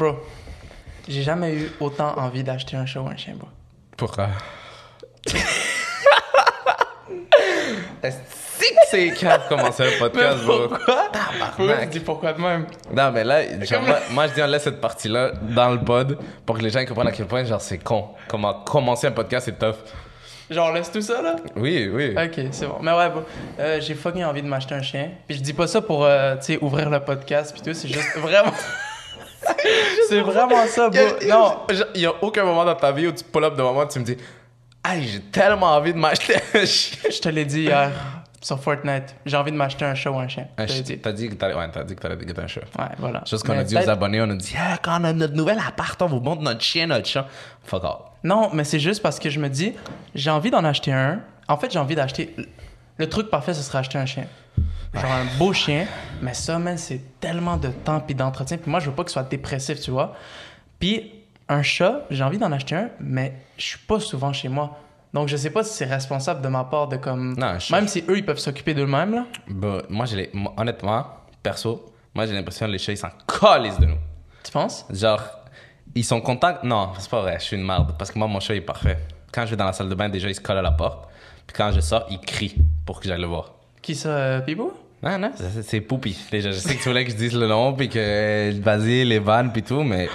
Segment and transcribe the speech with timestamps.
[0.00, 0.14] Bro,
[1.08, 3.48] j'ai jamais eu autant envie d'acheter un chat ou un chien, bro.
[3.96, 4.28] Pourquoi?
[8.04, 10.68] Est-ce que c'est de commencer un podcast, bro?
[10.68, 11.10] Pourquoi?
[11.56, 12.66] Pourquoi tu dis pourquoi de même?
[12.92, 16.16] Non, mais là, genre, moi, moi, je dis, on laisse cette partie-là dans le pod
[16.46, 18.10] pour que les gens comprennent à quel point, genre, c'est con.
[18.28, 19.78] Comment commencer un podcast, c'est tough.
[20.48, 21.34] Genre, laisse tout ça, là?
[21.56, 22.14] Oui, oui.
[22.16, 22.76] Ok, c'est bon.
[22.82, 23.24] Mais ouais, bon,
[23.58, 25.10] euh, j'ai fucking envie de m'acheter un chien.
[25.26, 27.88] Puis je dis pas ça pour, euh, tu sais, ouvrir le podcast puis tout, c'est
[27.88, 28.52] juste vraiment...
[30.08, 31.00] c'est vraiment ça, bro.
[31.28, 31.58] Non,
[31.94, 33.88] il y a aucun moment dans ta vie où tu pull up de moment où
[33.88, 34.16] tu me dis,
[34.84, 37.10] hey, j'ai tellement envie de m'acheter un chien.
[37.10, 37.90] je te l'ai dit hier
[38.40, 39.16] sur Fortnite.
[39.26, 40.46] J'ai envie de m'acheter un chat ou un chien.
[40.56, 40.66] Un.
[40.66, 42.60] T'as dit que t'allais, ouais, t'as dit que t'allais un chat.
[42.78, 43.22] Ouais, voilà.
[43.26, 45.58] Chose qu'on a dit aux abonnés, on a dit, ah, quand on a notre nouvel
[45.66, 47.26] appart, on vous montre notre chien, notre chat.
[47.64, 48.00] Fuck off.
[48.24, 49.74] Non, mais c'est juste parce que je me dis,
[50.14, 51.20] j'ai envie d'en acheter un.
[51.48, 52.34] En fait, j'ai envie d'acheter.
[52.96, 54.26] Le truc parfait, ce serait acheter un chien.
[54.94, 55.86] Genre un beau chien.
[56.22, 58.56] Mais ça, man, c'est tellement de temps puis d'entretien.
[58.58, 60.14] Puis moi, je veux pas qu'il soit dépressif, tu vois.
[60.78, 61.12] Puis
[61.48, 64.78] un chat, j'ai envie d'en acheter un, mais je suis pas souvent chez moi.
[65.14, 67.34] Donc, je sais pas si c'est responsable de ma part de comme.
[67.38, 69.24] Non, chat- Même si eux, ils peuvent s'occuper d'eux-mêmes, là.
[69.48, 71.06] Bah, moi, j'ai honnêtement,
[71.42, 73.96] perso, moi, j'ai l'impression que les chats, ils s'en calissent de nous.
[74.44, 74.84] Tu penses?
[74.90, 75.22] Genre,
[75.94, 76.56] ils sont contents.
[76.62, 77.94] Non, c'est pas vrai, je suis une merde.
[77.98, 78.98] Parce que moi, mon chat il est parfait.
[79.32, 81.08] Quand je vais dans la salle de bain, déjà, il se colle à la porte.
[81.46, 83.54] Puis quand je sors, il crie pour que j'aille le voir.
[83.82, 84.72] Qui ça, euh, Pibou?
[85.02, 85.30] Non, non,
[85.62, 86.16] c'est- Poupy.
[86.30, 89.04] Déjà, je sais que tu voulais que je dise le nom, puis que euh, vas-y,
[89.04, 90.08] les vannes, puis tout, mais.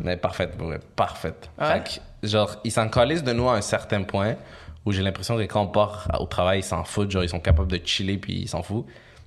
[0.00, 0.54] Mais parfaite,
[0.96, 1.48] parfaite.
[1.60, 1.66] Ouais?
[1.84, 4.34] Fait que, genre, ils s'en calissent de nous à un certain point
[4.84, 7.10] où j'ai l'impression que quand on part au travail, ils s'en foutent.
[7.10, 8.86] Genre, ils sont capables de chiller, puis ils s'en foutent.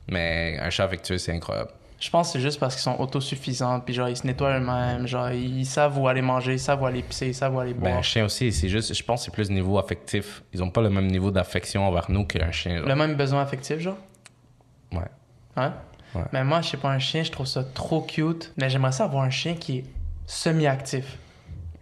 [0.09, 1.69] Mais un chat affectueux, c'est incroyable.
[2.03, 5.07] Je pense que c'est juste parce qu'ils sont autosuffisants, puis genre, ils se nettoient eux-mêmes,
[5.07, 7.73] genre, ils savent où aller manger, ils savent où aller pisser, ils savent où aller
[7.73, 7.97] Ben, boire.
[7.99, 10.43] un chien aussi, c'est juste, je pense que c'est plus niveau affectif.
[10.51, 12.79] Ils ont pas le même niveau d'affection envers nous qu'un chien.
[12.79, 12.87] genre.
[12.89, 13.95] Le même besoin affectif, genre?
[14.91, 14.99] Ouais.
[15.55, 15.69] Ouais?
[16.15, 16.23] Ouais.
[16.33, 18.51] Mais moi, je sais pas, un chien, je trouve ça trop cute.
[18.57, 19.85] Mais j'aimerais ça avoir un chien qui est
[20.27, 21.17] semi-actif.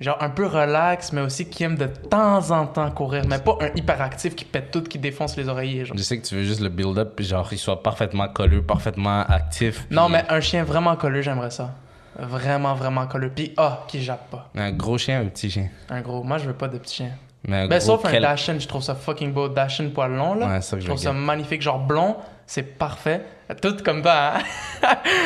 [0.02, 3.24] Genre un peu relax, mais aussi qui aime de temps en temps courir.
[3.28, 5.86] Mais pas un hyperactif qui pète tout, qui défonce les oreillers.
[5.86, 5.96] Genre.
[5.96, 9.22] Je sais que tu veux juste le build-up, puis genre, il soit parfaitement colleux, parfaitement
[9.22, 9.86] actif.
[9.92, 11.76] Non, mais un chien vraiment colleux, j'aimerais ça.
[12.18, 13.32] Vraiment, vraiment colleux.
[13.34, 14.50] Puis, ah, qui jappe pas.
[14.56, 15.70] Un gros chien, un petit chien?
[15.90, 16.24] Un gros.
[16.24, 17.12] Moi, je veux pas de petit chien.
[17.48, 19.50] Mais un Ben, gros sauf un Dashin, je trouve ça fucking beau.
[19.50, 20.48] Dashin poil long, là.
[20.48, 21.62] Ouais, c'est ça que je je trouve ça magnifique.
[21.62, 23.22] Genre blond, c'est parfait.
[23.60, 24.42] Tout comme toi, hein?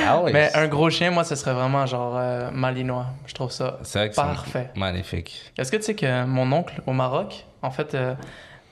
[0.08, 0.32] Ah oui.
[0.34, 3.08] Mais un gros chien, moi, ce serait vraiment genre euh, malinois.
[3.26, 4.70] Je trouve ça vrai que parfait.
[4.76, 5.52] magnifique.
[5.58, 8.16] Est-ce que tu sais que mon oncle au Maroc, en fait, euh,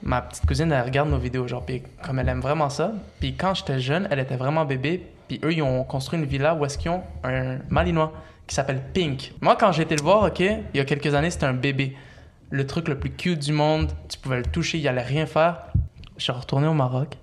[0.01, 3.35] ma petite cousine, elle regarde nos vidéos, genre, puis comme elle aime vraiment ça, puis
[3.35, 6.65] quand j'étais jeune, elle était vraiment bébé, puis eux, ils ont construit une villa où
[6.65, 8.11] est-ce qu'ils ont un malinois
[8.47, 9.33] qui s'appelle Pink.
[9.41, 11.95] Moi, quand j'ai été le voir, OK, il y a quelques années, c'était un bébé.
[12.49, 15.61] Le truc le plus cute du monde, tu pouvais le toucher, il allait rien faire.
[16.17, 17.17] Je suis retourné au Maroc.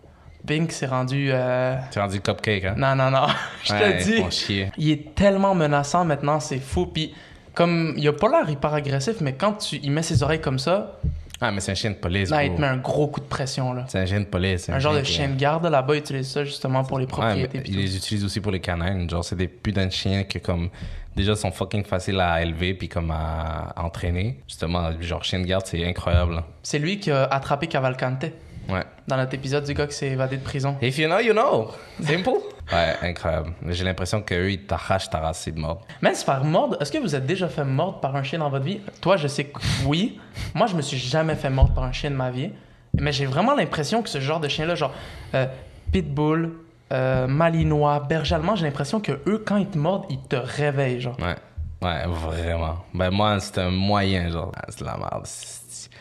[0.46, 1.30] Pink s'est rendu...
[1.32, 2.74] euh, Tu es rendu cupcake, hein?
[2.76, 3.26] Non, non, non,
[3.64, 4.64] je Ouais, te dis...
[4.78, 6.86] Il est tellement menaçant maintenant, c'est fou.
[6.86, 7.14] Puis,
[7.54, 10.58] comme il a pas l'air hyper agressif, mais quand tu il met ses oreilles comme
[10.58, 10.98] ça,
[11.40, 12.30] Ah, mais c'est un chien de police.
[12.30, 13.72] là, il te met un gros coup de pression.
[13.72, 13.84] Là.
[13.88, 14.68] C'est un chien de police.
[14.68, 17.60] Un genre de chien de garde, là-bas, ils utilisent ça justement pour les Ouais, propriétés.
[17.60, 19.08] puis ils les utilisent aussi pour les canins.
[19.08, 20.68] Genre, c'est des putains de chiens qui, comme,
[21.16, 24.38] déjà sont fucking faciles à élever puis comme à, entraîner.
[24.46, 26.42] Justement, genre, chien de garde, c'est incroyable.
[26.62, 28.26] C'est lui qui a attrapé Cavalcante
[28.70, 28.84] Ouais.
[29.08, 30.76] dans notre épisode du gars qui s'est évadé de prison.
[30.80, 31.70] If you know, you know.
[32.02, 32.30] Simple.
[32.72, 33.52] ouais, incroyable.
[33.68, 35.86] J'ai l'impression qu'eux, ils t'arrachent ta racine de mort.
[36.02, 38.50] Même se faire mordre, est-ce que vous êtes déjà fait mordre par un chien dans
[38.50, 38.80] votre vie?
[39.00, 40.20] Toi, je sais que oui.
[40.54, 42.50] Moi, je me suis jamais fait mordre par un chien de ma vie.
[42.94, 44.92] Mais j'ai vraiment l'impression que ce genre de chien-là, genre
[45.34, 45.46] euh,
[45.92, 46.52] Pitbull,
[46.92, 51.00] euh, Malinois, Berger allemand, j'ai l'impression que eux, quand ils te mordent, ils te réveillent,
[51.00, 51.16] genre.
[51.20, 51.36] Ouais.
[51.82, 52.76] Ouais, vraiment.
[52.92, 54.52] Ben, moi, c'est un moyen, genre.
[54.54, 55.26] Ah, c'est de la merde.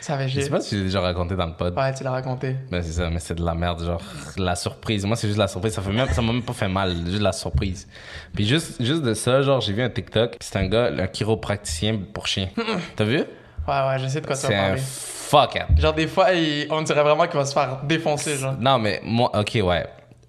[0.01, 1.77] Ça avait Je sais pas si j'ai déjà raconté dans le pod.
[1.77, 2.55] Ouais, tu l'as raconté.
[2.71, 4.01] Ben, c'est ça, mais c'est de la merde, genre,
[4.37, 5.05] la surprise.
[5.05, 5.73] Moi, c'est juste la surprise.
[5.73, 7.87] Ça fait même, ça m'a même pas fait mal, juste la surprise.
[8.33, 10.35] Puis juste, juste de ça, genre, j'ai vu un TikTok.
[10.39, 12.49] C'est un gars, un chiropracticien pour chien.
[12.95, 13.17] T'as vu?
[13.17, 13.25] Ouais,
[13.67, 14.81] ouais, je sais de quoi tu vas C'est un parler.
[14.81, 15.77] fuck up.
[15.77, 18.55] Genre, des fois, il- on dirait vraiment qu'il va se faire défoncer, genre.
[18.59, 19.85] Non, mais moi, ok, ouais.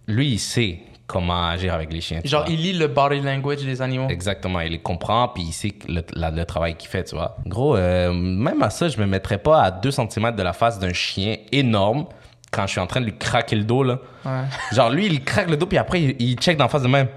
[0.07, 2.21] Lui, il sait comment agir avec les chiens.
[2.25, 4.07] Genre, il lit le body language des animaux.
[4.09, 7.37] Exactement, il les comprend, puis il sait le, la- le travail qu'il fait, tu vois.
[7.47, 10.79] Gros, euh, même à ça, je me mettrais pas à 2 cm de la face
[10.79, 12.07] d'un chien énorme
[12.53, 13.99] quand je suis en train de lui craquer le dos, là.
[14.25, 14.43] Ouais.
[14.73, 17.09] Genre, lui, il craque le dos, puis après, il, il check d'en face de même.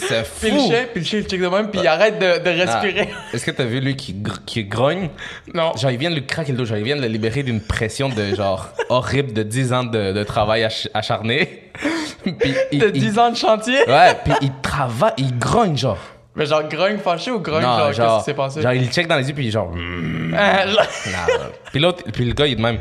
[0.00, 0.40] C'est fou.
[0.40, 2.60] Puis le chien, puis le chien, il check de même, puis il arrête de, de
[2.60, 2.64] Ah.
[2.80, 3.08] respirer.
[3.32, 5.08] Est-ce que t'as vu lui qui, gr- qui grogne?
[5.54, 5.72] Non.
[5.76, 6.64] Genre, il vient de lui craquer le dos.
[6.64, 10.12] Genre, il vient de le libérer d'une pression de genre horrible de 10 ans de,
[10.12, 11.70] de travail ach- acharné.
[12.22, 13.78] puis, il, De il- 10 ans de chantier?
[13.88, 15.98] Ouais, puis il travaille, il grogne, genre.
[16.36, 18.62] Mais genre, grogne fâché ou grogne, non, genre, genre, qu'est-ce qui s'est passé?
[18.62, 19.70] genre, il check dans les yeux, puis genre.
[19.74, 20.72] mm, Ah, ouais.
[21.72, 22.78] puis l'autre, puis le gars, il est de même.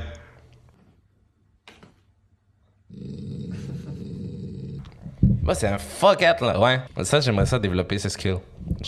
[5.49, 6.59] Bah, c'est un fuck it, là.
[6.59, 6.79] Ouais.
[7.03, 8.35] Ça, j'aimerais ça développer ce skill.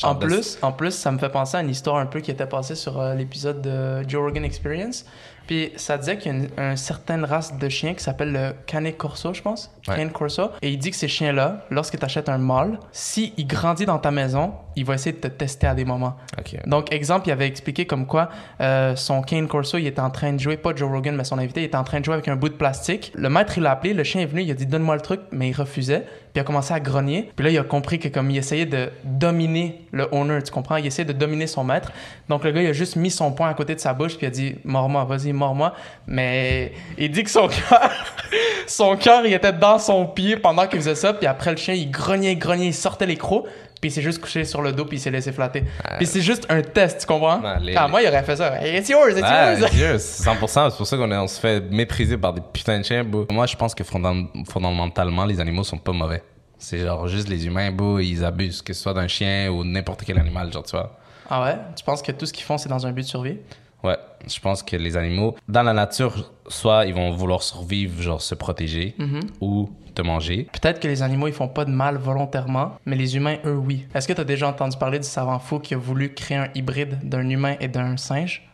[0.04, 2.30] En de- plus, en plus, ça me fait penser à une histoire un peu qui
[2.30, 5.06] était passée sur euh, l'épisode de Joe Rogan Experience.
[5.48, 8.52] Puis ça disait qu'il y a une, une certaine race de chiens qui s'appelle le
[8.68, 9.72] Cane Corso, je pense.
[9.88, 9.96] Ouais.
[9.96, 10.52] Cane Corso.
[10.62, 14.12] Et il dit que ces chiens-là, lorsque tu achètes un mâle, s'il grandit dans ta
[14.12, 16.16] maison, il va essayer de te tester à des moments.
[16.40, 16.58] Ok.
[16.68, 18.30] Donc, exemple, il avait expliqué comme quoi
[18.62, 21.40] euh, son Cane Corso, il était en train de jouer, pas Joe Rogan, mais son
[21.40, 23.12] invité, il était en train de jouer avec un bout de plastique.
[23.16, 25.22] Le maître, il l'a appelé, le chien est venu, il a dit donne-moi le truc,
[25.32, 26.06] mais il refusait.
[26.34, 27.32] Puis il a commencé à grogner.
[27.36, 30.78] Puis là, il a compris que comme il essayait de dominer le owner, tu comprends?
[30.78, 31.92] Il essayait de dominer son maître.
[32.30, 34.26] Donc le gars, il a juste mis son poing à côté de sa bouche, puis
[34.26, 35.74] il a dit mords-moi, vas-y, mords-moi.
[36.08, 37.92] Mais il dit que son cœur,
[38.68, 41.14] son cœur, il était dans son pied pendant qu'il faisait ça.
[41.14, 43.46] Puis après, le chien, il grognait, grognait, il sortait les crocs.
[43.82, 45.64] Puis il s'est juste couché sur le dos, puis il s'est laissé flatter.
[45.98, 47.42] Puis c'est juste un test, tu comprends?
[47.42, 48.64] Ouais, les- Ah, moi, il aurait fait ça.
[48.66, 49.72] It's yours, it's Ah, yours.
[49.72, 50.70] Dieu, 100%.
[50.70, 53.26] C'est pour ça qu'on on se fait mépriser par des putains de chiens, bro.
[53.32, 56.22] Moi, je pense que fondam- fondamentalement, les animaux sont pas mauvais.
[56.60, 60.04] C'est genre juste les humains, bro, ils abusent, que ce soit d'un chien ou n'importe
[60.06, 60.96] quel animal, genre, tu vois.
[61.28, 61.56] Ah ouais?
[61.76, 63.38] Tu penses que tout ce qu'ils font, c'est dans un but de survie?
[63.84, 63.98] Ouais,
[64.28, 68.36] je pense que les animaux, dans la nature, soit ils vont vouloir survivre, genre se
[68.36, 68.96] protéger,
[69.40, 70.48] ou te manger.
[70.54, 73.88] Peut-être que les animaux, ils font pas de mal volontairement, mais les humains, eux, oui.
[73.94, 76.48] Est-ce que tu as déjà entendu parler du savant fou qui a voulu créer un
[76.56, 78.48] hybride d'un humain et d'un singe?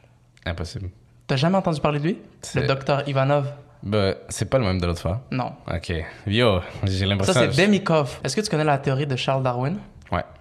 [0.45, 0.89] Impossible.
[1.27, 2.17] T'as jamais entendu parler de lui?
[2.41, 3.51] C'est- Le docteur Ivanov?
[3.83, 5.21] Ben, c'est pas le même de l'autre fois.
[5.29, 5.51] Non.
[5.71, 5.93] Ok.
[6.25, 7.33] Yo, j'ai Ça, l'impression.
[7.51, 8.19] c'est Demikov.
[8.23, 9.77] Est-ce que tu connais la théorie de Charles Darwin?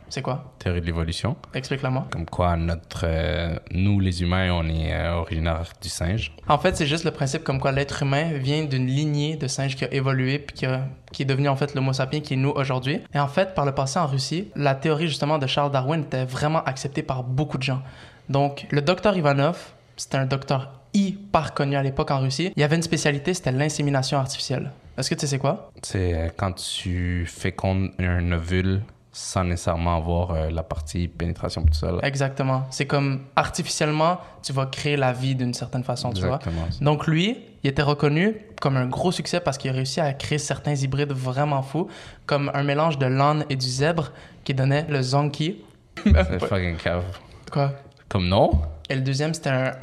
[0.09, 0.53] C'est quoi?
[0.59, 1.37] théorie de l'évolution.
[1.55, 2.07] Explique-la-moi.
[2.11, 6.33] Comme quoi, notre, euh, nous, les humains, on est euh, originaire du singe.
[6.49, 9.75] En fait, c'est juste le principe comme quoi l'être humain vient d'une lignée de singes
[9.77, 12.37] qui a évolué puis qui, a- qui est devenu en fait l'homo sapiens qui est
[12.37, 13.01] nous aujourd'hui.
[13.15, 16.25] Et en fait, par le passé en Russie, la théorie justement de Charles Darwin était
[16.25, 17.83] vraiment acceptée par beaucoup de gens.
[18.29, 19.59] Donc, le docteur Ivanov,
[19.97, 22.53] c'était un docteur hyper connu à l'époque en Russie.
[22.57, 24.71] Il y avait une spécialité, c'était l'insémination artificielle.
[24.97, 25.71] Est-ce que tu sais c'est quoi?
[25.83, 28.81] C'est euh, quand tu fécondes un ovule
[29.17, 31.91] sans nécessairement avoir euh, la partie pénétration tout ça.
[31.91, 32.01] là.
[32.03, 32.67] Exactement.
[32.71, 36.39] C'est comme artificiellement, tu vas créer la vie d'une certaine façon, tu vois.
[36.83, 40.37] Donc lui, il était reconnu comme un gros succès parce qu'il a réussi à créer
[40.37, 41.89] certains hybrides vraiment fous,
[42.27, 44.13] comme un mélange de l'âne et du zèbre
[44.45, 45.63] qui donnait le zonki.
[46.05, 47.05] C'est fucking cave.
[47.51, 47.73] Quoi?
[48.11, 48.51] Comme non?
[48.91, 49.71] Et le deuxième, c'était un...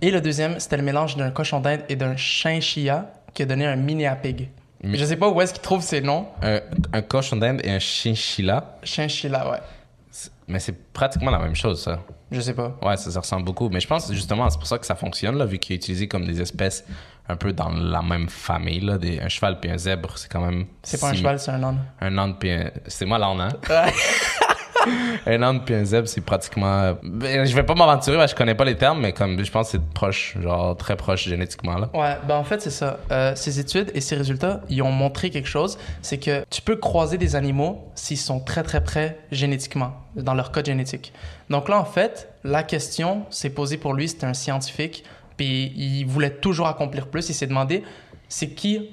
[0.00, 3.66] et le deuxième, c'était le mélange d'un cochon d'Inde et d'un chinchilla qui a donné
[3.66, 4.06] un mini
[4.82, 6.28] Mi- Je sais pas où est-ce qu'il trouve ces noms.
[6.42, 6.60] Un,
[6.92, 8.76] un cochon d'Inde et un chinchilla.
[8.84, 9.58] Chinchilla, ouais.
[10.46, 12.00] Mais c'est pratiquement la même chose, ça.
[12.30, 12.76] Je sais pas.
[12.82, 13.68] Ouais, ça, ressemble beaucoup.
[13.68, 16.08] Mais je pense justement, c'est pour ça que ça fonctionne, là, vu qu'il est utilisé
[16.08, 16.84] comme des espèces
[17.28, 18.80] un peu dans la même famille.
[18.80, 20.66] Là, des, un cheval puis un zèbre, c'est quand même.
[20.82, 21.78] C'est pas un cheval, c'est un âne.
[22.00, 22.70] Un âne puis un.
[22.86, 23.48] C'est moi l'âne, hein?
[25.26, 26.96] un âne puis un zèbre, c'est pratiquement.
[27.02, 29.50] Ben, je vais pas m'aventurer, parce que je connais pas les termes, mais comme je
[29.50, 31.76] pense c'est proche, genre très proche génétiquement.
[31.94, 32.98] Ouais, ben en fait, c'est ça.
[33.10, 36.76] Euh, ces études et ces résultats, ils ont montré quelque chose, c'est que tu peux
[36.76, 41.12] croiser des animaux s'ils sont très très près génétiquement, dans leur code génétique.
[41.50, 45.04] Donc là, en fait, la question s'est posée pour lui, c'était un scientifique,
[45.36, 47.82] puis il voulait toujours accomplir plus, il s'est demandé,
[48.28, 48.90] c'est qui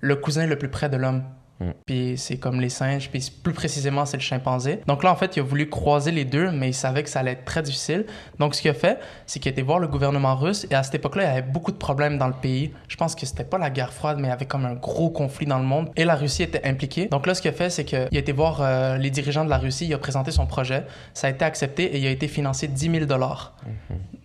[0.00, 1.22] le cousin le plus près de l'homme?
[1.62, 1.72] Mm.
[1.86, 4.80] Puis c'est comme les singes, puis plus précisément, c'est le chimpanzé.
[4.86, 7.20] Donc là, en fait, il a voulu croiser les deux, mais il savait que ça
[7.20, 8.06] allait être très difficile.
[8.38, 10.82] Donc ce qu'il a fait, c'est qu'il a été voir le gouvernement russe, et à
[10.82, 12.72] cette époque-là, il y avait beaucoup de problèmes dans le pays.
[12.88, 15.10] Je pense que c'était pas la guerre froide, mais il y avait comme un gros
[15.10, 17.06] conflit dans le monde, et la Russie était impliquée.
[17.06, 19.50] Donc là, ce qu'il a fait, c'est qu'il a été voir euh, les dirigeants de
[19.50, 22.28] la Russie, il a présenté son projet, ça a été accepté, et il a été
[22.28, 23.54] financé 10 000 dollars.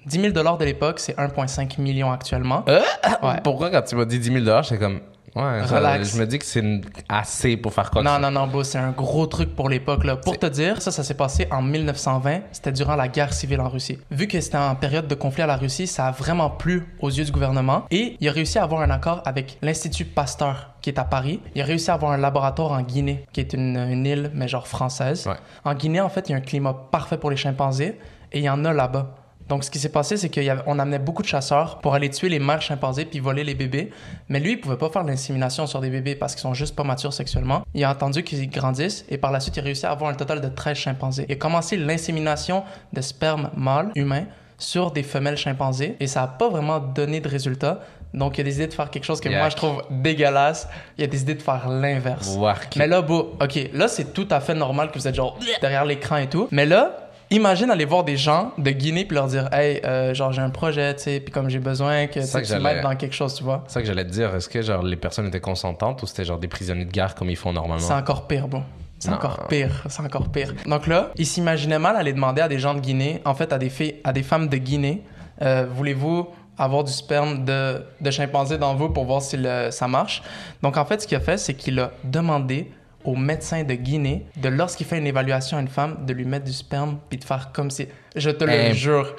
[0.06, 2.64] 10 000 dollars de l'époque, c'est 1,5 million actuellement.
[2.68, 2.82] Euh?
[3.24, 3.42] Ouais.
[3.44, 5.02] Pourquoi quand tu m'as dit 10 000 j'étais comme.
[5.38, 6.14] Ouais, ça- Relax.
[6.16, 8.92] je me dis que c'est assez pour faire quoi Non, non, non, beau, c'est un
[8.92, 10.04] gros truc pour l'époque.
[10.04, 10.16] là.
[10.18, 12.42] Pour te dire, ça, ça s'est passé en 1920.
[12.52, 13.98] C'était durant la guerre civile en Russie.
[14.12, 17.10] Vu que c'était en période de conflit à la Russie, ça a vraiment plu aux
[17.10, 17.84] yeux du gouvernement.
[17.92, 21.40] Et il a réussi à avoir un accord avec l'Institut Pasteur, qui est à Paris.
[21.56, 24.48] Il a réussi à avoir un laboratoire en Guinée, qui est une, une île, mais
[24.48, 25.28] genre française.
[25.28, 25.36] Ouais.
[25.66, 27.98] En Guinée, en fait, il y a un climat parfait pour les chimpanzés.
[28.34, 29.16] Et il y en a là-bas.
[29.50, 32.40] Donc, ce qui s'est passé, c'est qu'on amenait beaucoup de chasseurs pour aller tuer les
[32.40, 33.92] mères chimpanzés puis voler les bébés.
[34.30, 36.84] Mais lui, il pouvait pas faire l'insémination sur des bébés parce qu'ils sont juste pas
[36.84, 37.64] matures sexuellement.
[37.74, 40.16] Il a attendu qu'ils grandissent et par la suite, il a réussi à avoir un
[40.16, 41.26] total de 13 chimpanzés.
[41.30, 42.64] Il a commencé l'insémination
[42.94, 44.26] de sperme mâle humain
[44.58, 47.82] sur des femelles chimpanzés et ça a pas vraiment donné de résultat.
[48.14, 50.68] Donc, il a décidé de faire quelque chose que moi, je trouve dégueulasse.
[50.98, 52.36] Il a décidé de faire l'inverse.
[52.78, 55.86] Mais là, beau, ok, là, c'est tout à fait normal que vous êtes genre derrière
[55.86, 56.48] l'écran et tout.
[56.52, 60.32] Mais là, imagine aller voir des gens de Guinée puis leur dire, hey, euh, genre,
[60.32, 62.96] j'ai un projet, tu sais, puis comme j'ai besoin que ça que tu m'aides dans
[62.96, 63.64] quelque chose, tu vois.
[63.68, 64.34] C'est ça que j'allais te dire.
[64.36, 67.30] Est-ce que genre les personnes étaient consentantes ou c'était genre des prisonniers de guerre comme
[67.30, 67.86] ils font normalement?
[67.86, 68.64] C'est encore pire, bon.
[69.00, 70.54] C'est encore pire, c'est encore pire.
[70.66, 73.60] Donc là, il s'imaginait mal aller demander à des gens de Guinée, en fait, à
[73.60, 75.04] des, filles, à des femmes de Guinée,
[75.44, 79.88] euh, voulez-vous avoir du sperme de, de chimpanzé dans vous pour voir si le- ça
[79.88, 80.24] marche?
[80.64, 82.72] Donc en fait, ce qu'il a fait, c'est qu'il a demandé
[83.08, 86.46] au médecin de Guinée de lorsqu'il fait une évaluation à une femme de lui mettre
[86.46, 89.16] du sperme puis de faire comme si je te le jure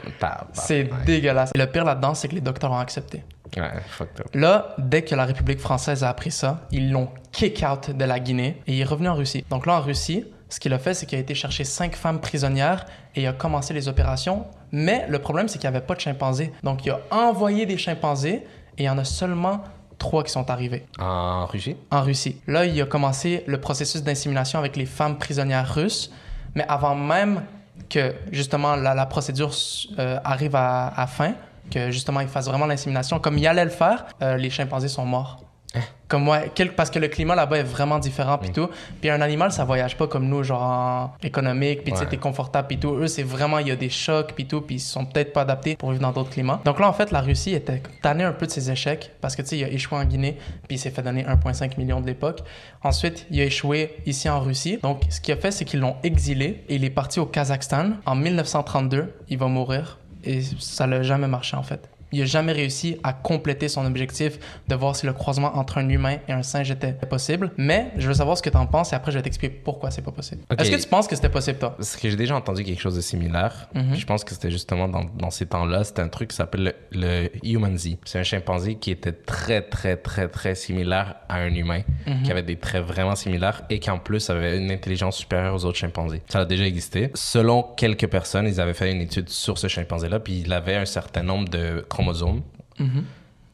[0.52, 0.90] c'est ouais.
[1.06, 1.52] dégueulasse.
[1.54, 3.24] Le pire là-dedans c'est que les docteurs ont accepté.
[3.56, 3.70] Ouais,
[4.34, 8.20] là dès que la République française a appris ça ils l'ont kick out de la
[8.20, 9.42] Guinée et il est revenu en Russie.
[9.48, 12.20] Donc là en Russie ce qu'il a fait c'est qu'il a été chercher cinq femmes
[12.20, 12.84] prisonnières
[13.16, 14.46] et il a commencé les opérations.
[14.70, 16.52] Mais le problème c'est qu'il n'y avait pas de chimpanzés.
[16.62, 18.44] Donc il a envoyé des chimpanzés
[18.76, 19.64] et il y en a seulement
[19.98, 21.76] trois qui sont arrivés En Russie?
[21.90, 22.36] en Russie.
[22.46, 26.10] Là, il a commencé le processus d'insémination avec les femmes prisonnières russes,
[26.54, 27.42] mais avant même
[27.90, 29.52] que justement la, la procédure
[29.98, 31.32] euh, arrive à, à fin,
[31.70, 35.04] que justement il fasse vraiment l'insémination, comme il allait le faire, euh, les chimpanzés sont
[35.04, 35.42] morts.
[36.08, 36.40] Comme moi,
[36.74, 38.68] parce que le climat là-bas est vraiment différent puis tout.
[39.00, 42.16] Puis un animal, ça voyage pas comme nous, genre en économique, puis tu sais, t'es
[42.16, 42.94] confortable puis tout.
[42.94, 45.42] Eux, c'est vraiment, il y a des chocs puis tout, puis ils sont peut-être pas
[45.42, 46.60] adaptés pour vivre dans d'autres climats.
[46.64, 49.42] Donc là, en fait, la Russie était tannée un peu de ses échecs parce que
[49.42, 52.06] tu sais, il a échoué en Guinée, puis il s'est fait donner 1,5 million de
[52.06, 52.40] l'époque.
[52.82, 54.78] Ensuite, il a échoué ici en Russie.
[54.82, 57.90] Donc, ce qu'il a fait, c'est qu'ils l'ont exilé et il est parti au Kazakhstan.
[58.06, 61.88] En 1932, il va mourir et ça l'a jamais marché en fait.
[62.12, 64.38] Il n'a jamais réussi à compléter son objectif
[64.68, 67.50] de voir si le croisement entre un humain et un singe était possible.
[67.56, 69.90] Mais je veux savoir ce que tu en penses et après je vais t'expliquer pourquoi
[69.90, 70.42] c'est pas possible.
[70.58, 71.74] Est-ce que tu penses que c'était possible toi?
[71.76, 73.68] Parce que j'ai déjà entendu quelque chose de similaire.
[73.74, 73.94] Mhm.
[73.96, 77.22] Je pense que c'était justement dans, dans ces temps-là, c'était un truc qui s'appelle le,
[77.22, 77.98] le Humanzee.
[78.04, 82.22] C'est un chimpanzé qui était très, très, très, très similaire à un humain, Mhm.
[82.22, 85.64] qui avait des traits vraiment similaires et qui en plus avait une intelligence supérieure aux
[85.64, 86.22] autres chimpanzés.
[86.28, 87.10] Ça a déjà existé.
[87.14, 90.84] Selon quelques personnes, ils avaient fait une étude sur ce chimpanzé-là, puis il avait un
[90.86, 92.42] certain nombre de chromosomes
[92.78, 93.04] Mhm.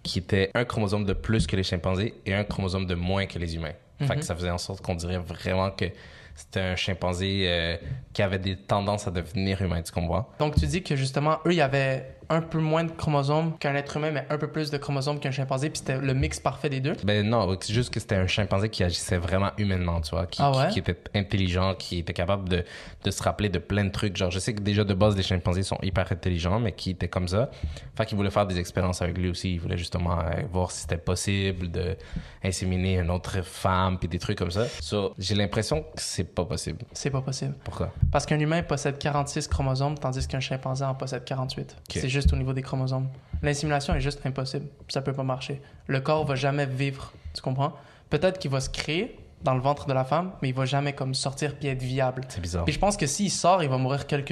[0.03, 3.39] qui était un chromosome de plus que les chimpanzés et un chromosome de moins que
[3.39, 3.73] les humains.
[4.01, 5.87] Fait que ça faisait en sorte qu'on dirait vraiment que
[6.35, 7.77] c'était un chimpanzé euh,
[8.13, 10.29] qui avait des tendances à devenir humain, tu comprends?
[10.39, 13.75] Donc tu dis que justement, eux, il y avait un peu moins de chromosomes qu'un
[13.75, 16.69] être humain, mais un peu plus de chromosomes qu'un chimpanzé, puis c'était le mix parfait
[16.71, 16.95] des deux.
[17.05, 20.41] Ben non, c'est juste que c'était un chimpanzé qui agissait vraiment humainement, tu vois, qui,
[20.43, 20.69] Ah ouais?
[20.69, 22.65] qui, qui était intelligent, qui était capable de,
[23.05, 24.17] de se rappeler de plein de trucs.
[24.17, 27.09] Genre, je sais que déjà de base, les chimpanzés sont hyper intelligents, mais qui étaient
[27.09, 27.51] comme ça.
[27.97, 29.55] Fait qu'il voulait faire des expériences avec lui aussi.
[29.55, 31.97] Il voulait justement euh, voir si c'était possible de
[32.43, 34.67] inséminer une autre femme, puis des trucs comme ça.
[34.81, 36.79] So, j'ai l'impression que c'est pas possible.
[36.93, 37.55] C'est pas possible.
[37.65, 37.93] Pourquoi?
[38.11, 41.77] Parce qu'un humain possède 46 chromosomes, tandis qu'un chimpanzé en possède 48.
[41.91, 43.09] C'est juste au niveau des chromosomes.
[43.43, 44.67] L'insémination est juste impossible.
[44.89, 45.61] Ça peut pas marcher.
[45.87, 47.13] Le corps va jamais vivre.
[47.35, 47.75] Tu comprends?
[48.09, 50.95] Peut-être qu'il va se créer dans le ventre de la femme, mais il va jamais
[50.95, 52.23] comme sortir puis être viable.
[52.29, 52.65] C'est bizarre.
[52.65, 54.31] Puis je pense que s'il sort, il va mourir quelques,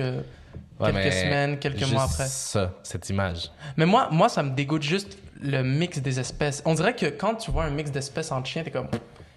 [0.80, 2.26] Ouais, quelques semaines, quelques juste mois après.
[2.26, 3.50] ça, cette image.
[3.76, 6.62] Mais moi, moi, ça me dégoûte juste le mix des espèces.
[6.64, 8.88] On dirait que quand tu vois un mix d'espèces entre chiens, t'es comme.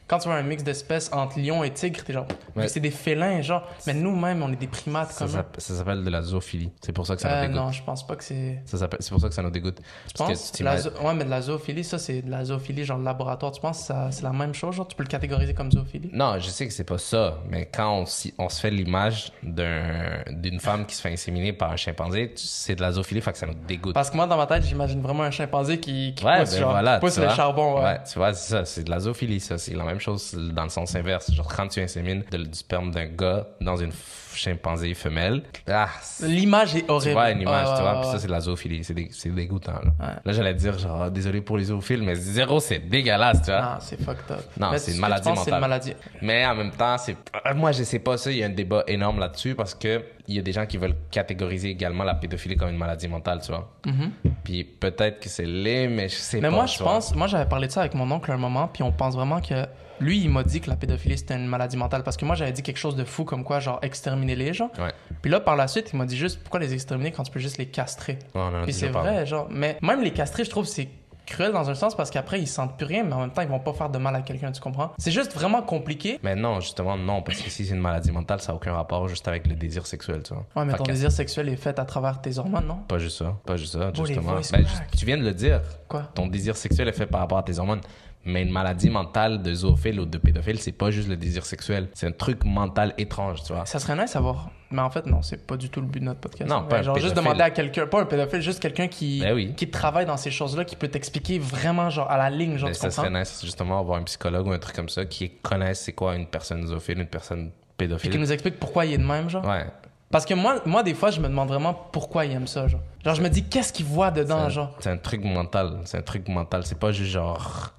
[0.08, 2.28] Quand tu vois un mix d'espèces entre lion et tigre, t'es genre.
[2.56, 2.68] Ouais.
[2.68, 3.64] C'est des félins, genre.
[3.88, 6.70] Mais nous-mêmes, on est des primates Ça, comme ça s'appelle de la zoophilie.
[6.82, 7.56] C'est pour ça que ça nous Euh, dégoûte.
[7.56, 8.62] non, je pense pas que c'est.
[8.66, 9.78] C'est pour ça que ça nous dégoûte.
[9.78, 10.52] Tu Parce penses?
[10.52, 13.00] que tu La zo- Ouais, mais de la zoophilie, ça, c'est de la zoophilie, genre
[13.00, 13.52] le laboratoire.
[13.52, 14.88] Tu penses que c'est la même chose, genre?
[14.88, 16.12] Tu peux le catégoriser comme zoophilie?
[16.14, 18.30] Non, je sais que c'est pas ça, mais quand on, se
[18.62, 22.92] fait l'image d'un- d'une femme qui se fait inséminer par un chimpanzé, c'est de la
[22.92, 23.94] zoophilie, fait que ça nous dégoûte.
[23.96, 26.60] Parce que moi, dans ma tête, j'imagine vraiment un chimpanzé qui, qui Ouais, pousse, ben
[26.60, 27.36] genre, voilà, pousse tu le vois.
[27.36, 27.82] charbon.
[27.84, 28.00] Ouais.
[28.12, 29.58] tu vois, c'est ça, c'est de la zoophilie, ça.
[29.58, 31.32] C'est la même chose dans le sens inverse.
[31.32, 33.92] Genre, quand tu insémines de- du sperme d'un gars dans une
[34.34, 35.88] chimpanzé femelle, ah,
[36.22, 37.14] L'image est tu horrible.
[37.14, 38.12] vois une image, tu vois, puis ouais.
[38.14, 38.84] ça, c'est de la zoophilie.
[38.84, 39.92] C'est dé- c'est dégoûtant, là.
[40.08, 40.14] Ouais.
[40.26, 43.62] Là, j'allais dire, genre, ah, désolé pour les zoophiles, mais zéro, c'est dégueulasse, tu vois.
[43.64, 44.42] Ah, c'est fucked up.
[44.60, 45.62] Non, c'est une maladie une mentale.
[45.62, 45.94] maladie.
[46.22, 48.50] Mais en même temps, c'est euh, moi je sais pas ça, il y a un
[48.50, 52.16] débat énorme là-dessus parce que il y a des gens qui veulent catégoriser également la
[52.16, 53.72] pédophilie comme une maladie mentale, tu vois.
[53.86, 54.12] Mhm.
[54.46, 56.56] Puis peut-être que c'est laid, mais je sais Mais pas.
[56.56, 58.84] moi, tu je pense, moi, j'avais parlé de ça avec mon oncle un moment, puis
[58.84, 59.66] on pense vraiment que
[60.00, 62.52] lui, il m'a dit que la pédophilie c'était une maladie mentale parce que moi, j'avais
[62.52, 64.70] dit quelque chose de fou comme quoi, genre exterminer les gens.
[64.78, 64.92] Ouais.
[65.22, 67.40] Puis là, par la suite, il m'a dit juste pourquoi les exterminer quand tu peux
[67.40, 68.20] juste les castrer?
[68.34, 69.48] Ouais, Puis c'est vrai, genre.
[69.50, 70.88] Mais même les castrer, je trouve, c'est
[71.26, 73.48] cruel dans un sens parce qu'après, ils sentent plus rien, mais en même temps, ils
[73.48, 74.92] vont pas faire de mal à quelqu'un, tu comprends?
[74.98, 76.20] C'est juste vraiment compliqué.
[76.24, 79.08] Mais non, justement, non, parce que si c'est une maladie mentale, ça n'a aucun rapport
[79.08, 80.46] juste avec le désir sexuel, tu vois.
[80.56, 82.78] Ouais, mais Fait ton désir sexuel est fait à travers tes hormones, non?
[82.88, 84.36] Pas juste ça, pas juste ça, justement.
[84.52, 84.66] Ben,
[84.98, 86.04] tu viens de le dire, Quoi?
[86.14, 87.82] ton désir sexuel est fait par rapport à tes hormones.
[88.26, 91.90] Mais une maladie mentale de zoophile ou de pédophile, c'est pas juste le désir sexuel.
[91.94, 93.66] C'est un truc mental étrange, tu vois.
[93.66, 94.50] Ça serait nice à voir.
[94.72, 96.50] Mais en fait, non, c'est pas du tout le but de notre podcast.
[96.50, 97.24] Non, pas un Genre, juste pédophile.
[97.24, 99.54] demander à quelqu'un, pas un pédophile, juste quelqu'un qui, Ben oui.
[99.56, 102.76] qui travaille dans ces choses-là, qui peut t'expliquer vraiment, genre, à la ligne, genre, tu
[102.76, 103.04] ça comprends?
[103.04, 106.16] serait nice, justement, avoir un psychologue ou un truc comme ça qui connaisse c'est quoi
[106.16, 108.10] une personne zoophile, une personne pédophile.
[108.10, 109.46] qui nous explique pourquoi il est de même, genre.
[109.46, 109.68] Ouais.
[110.12, 112.82] Parce que moi, moi, des fois, je me demande vraiment pourquoi il aime ça, genre.
[113.04, 114.76] Genre, je me dis, qu'est-ce qu'il voit dedans, un- genre?
[114.80, 115.80] C'est un truc mental.
[115.86, 116.66] C'est un truc mental.
[116.66, 117.72] C'est pas juste genre.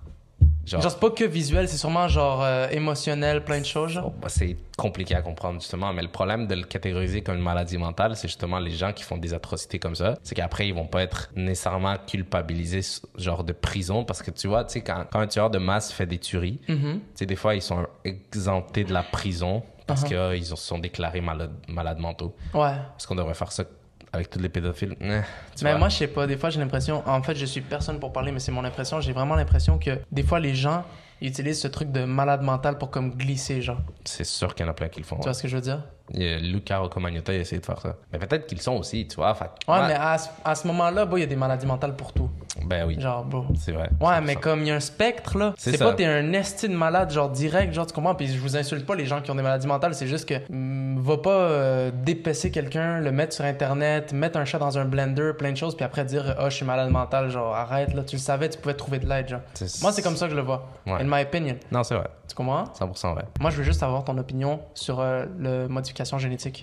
[0.66, 3.92] Genre, Genre, c'est pas que visuel, c'est sûrement genre euh, émotionnel, plein de choses.
[3.92, 4.06] genre.
[4.08, 5.92] oh, bah, c'est compliqué à comprendre, justement.
[5.92, 9.04] Mais le problème de le catégoriser comme une maladie mentale, c'est justement les gens qui
[9.04, 10.18] font des atrocités comme ça.
[10.25, 12.80] C'est qu'après, ils vont pas être nécessairement culpabilisés,
[13.16, 14.04] genre de prison.
[14.04, 16.58] Parce que tu vois, tu sais, quand, quand un tueur de masse fait des tueries,
[16.68, 16.94] Mhm.
[16.94, 20.35] tu sais, des fois, ils sont exemptés de la prison parce Uh-huh.
[20.35, 22.35] qu'ils se sont déclarés malades, malades mentaux.
[22.54, 22.70] Ouais.
[22.99, 23.62] Est-ce qu'on devrait faire ça
[24.12, 24.96] avec tous les pédophiles?
[25.00, 25.25] Eh, Mais
[25.62, 25.78] vois.
[25.78, 26.26] moi, je sais pas.
[26.26, 27.02] Des fois, j'ai l'impression.
[27.06, 29.00] En fait, je suis personne pour parler, mais c'est mon impression.
[29.00, 30.84] J'ai vraiment l'impression que des fois, les gens
[31.20, 33.80] ils utilisent ce truc de malade mental pour comme glisser, genre.
[34.04, 35.16] C'est sûr qu'il y en a plein qui le font.
[35.16, 35.82] Tu vois ce que je veux dire?
[36.14, 37.96] Il y a Luca Roccomagnota il a essayé de faire ça.
[38.12, 39.34] Mais peut-être qu'ils sont aussi, tu vois.
[39.34, 42.12] Fait, Ouais, mais à, ce- à ce moment-là, il y a des maladies mentales pour
[42.12, 42.30] tout.
[42.64, 43.46] Ben oui, Genre, bon.
[43.58, 43.90] c'est vrai.
[44.00, 44.40] Ouais, mais 100%.
[44.40, 45.52] comme il y a un spectre, là.
[45.58, 48.14] C'est pas t'es un esti de malade, genre direct, genre, tu comprends?
[48.14, 50.34] Puis je vous insulte pas les gens qui ont des maladies mentales, c'est juste que
[50.50, 54.84] mm, va pas euh, dépecer quelqu'un, le mettre sur Internet, mettre un chat dans un
[54.84, 58.02] blender, plein de choses, puis après dire, oh, je suis malade mental, genre, arrête, là,
[58.04, 59.40] tu le savais, tu pouvais trouver de l'aide, genre.
[59.82, 60.68] Moi, c'est comme ça que je le vois.
[60.86, 60.94] Ouais.
[61.00, 61.56] In my opinion.
[61.72, 62.08] Non, c'est vrai.
[62.28, 62.64] Tu comprends?
[62.78, 63.25] 100% vrai.
[63.40, 65.68] Moi, je veux juste avoir ton opinion sur euh, le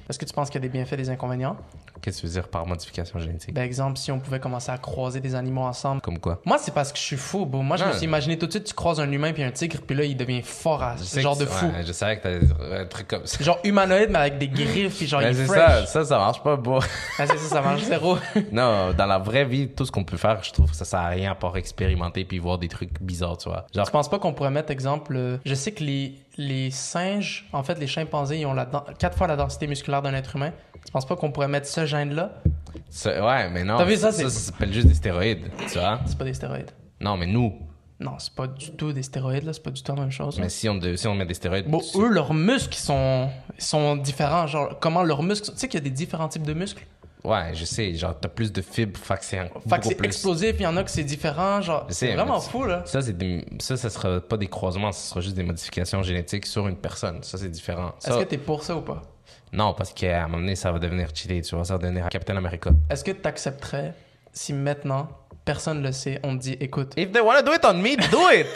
[0.09, 1.57] Est-ce que tu penses qu'il y a des bienfaits, des inconvénients?
[2.03, 3.53] Qu'est-ce que tu veux dire par modification génétique?
[3.53, 6.01] Ben, exemple, si on pouvait commencer à croiser des animaux ensemble.
[6.01, 6.41] Comme quoi?
[6.45, 7.62] Moi, c'est parce que je suis fou, bro.
[7.62, 7.95] Moi, je me Ouais.
[7.95, 10.17] suis imaginé tout de suite, tu croises un humain puis un tigre, puis là, il
[10.17, 11.65] devient fort à Je genre de fou.
[11.65, 13.41] ouais, je savais que dire un truc comme ça.
[13.43, 15.86] Genre humanoïde, mais avec des griffes, puis genre, Ben, il est c'est ça, fresh.
[15.88, 16.79] ça, ça marche pas, beau.
[17.17, 18.17] Ah, c'est ça, ça marche zéro.
[18.51, 21.00] non, dans la vraie vie, tout ce qu'on peut faire, je trouve que ça sert
[21.00, 23.65] à rien à part expérimenter puis voir des trucs bizarres, tu vois.
[23.74, 25.15] Genre, Je pense pas qu'on pourrait mettre exemple.
[25.15, 28.67] euh, Je sais que les, les singes, en fait, les chimpanzés, ils ont la
[29.00, 30.51] quatre fois la densité musculaire d'un être humain.
[30.86, 32.31] Tu penses pas qu'on pourrait mettre ce gène-là?
[33.05, 33.77] Ouais, mais non.
[33.77, 36.00] T'as vu ça, ça, c'est- ça s'appelle juste des stéroïdes, tu vois.
[36.05, 36.71] C'est pas des stéroïdes.
[37.00, 37.53] Non, mais nous,
[38.00, 39.53] Non, c'est pas du tout des stéroïdes, là.
[39.53, 40.38] C'est pas du tout la même chose.
[40.39, 43.29] mais si on, de- si on met des stéroïdes, Bon, eux, leurs muscles ils sont,
[43.57, 44.45] ils sont différents.
[44.47, 45.51] Genre, comment leurs muscles.
[45.51, 46.85] Tu sais qu'il y a des différents types de muscles?
[47.23, 49.38] Ouais, je sais, genre, t'as plus de fibres, fait que c'est
[49.69, 51.62] Fait que c'est explosif, il y en a que c'est différent.
[51.62, 52.81] Genre, c'est vraiment fou, là.
[52.85, 56.45] Ça, c'est des- ça, ça sera pas des croisements, ça sera juste des modifications génétiques
[56.47, 57.23] sur une personne.
[57.23, 57.93] Ça, c'est différent.
[58.00, 59.01] Ça, Est-ce que t'es pour ça ou pas?
[59.53, 62.10] Non, parce qu'à un moment donné, ça va devenir cheaté, tu vois, ça va devenir
[62.10, 62.72] Captain America.
[62.89, 63.93] Est-ce que t'accepterais
[64.31, 65.07] si maintenant,
[65.45, 68.31] personne le sait, on te dit, écoute, If they wanna do it on me, do
[68.31, 68.48] it!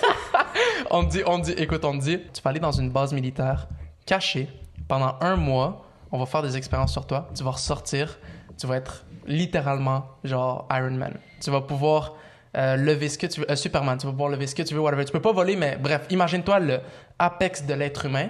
[0.89, 2.89] on te dit, on te dit, écoute, on te dit, tu vas aller dans une
[2.89, 3.67] base militaire
[4.07, 4.49] cachée
[4.87, 8.17] pendant un mois, on va faire des expériences sur toi, tu vas ressortir,
[8.57, 11.13] tu vas être littéralement genre Iron Man.
[11.41, 12.15] Tu vas pouvoir
[12.55, 14.73] euh, lever ce que tu veux, euh, Superman, tu vas pouvoir lever ce que tu
[14.73, 15.05] veux, whatever.
[15.05, 16.79] Tu peux pas voler, mais bref, imagine-toi le
[17.19, 18.29] apex de l'être humain,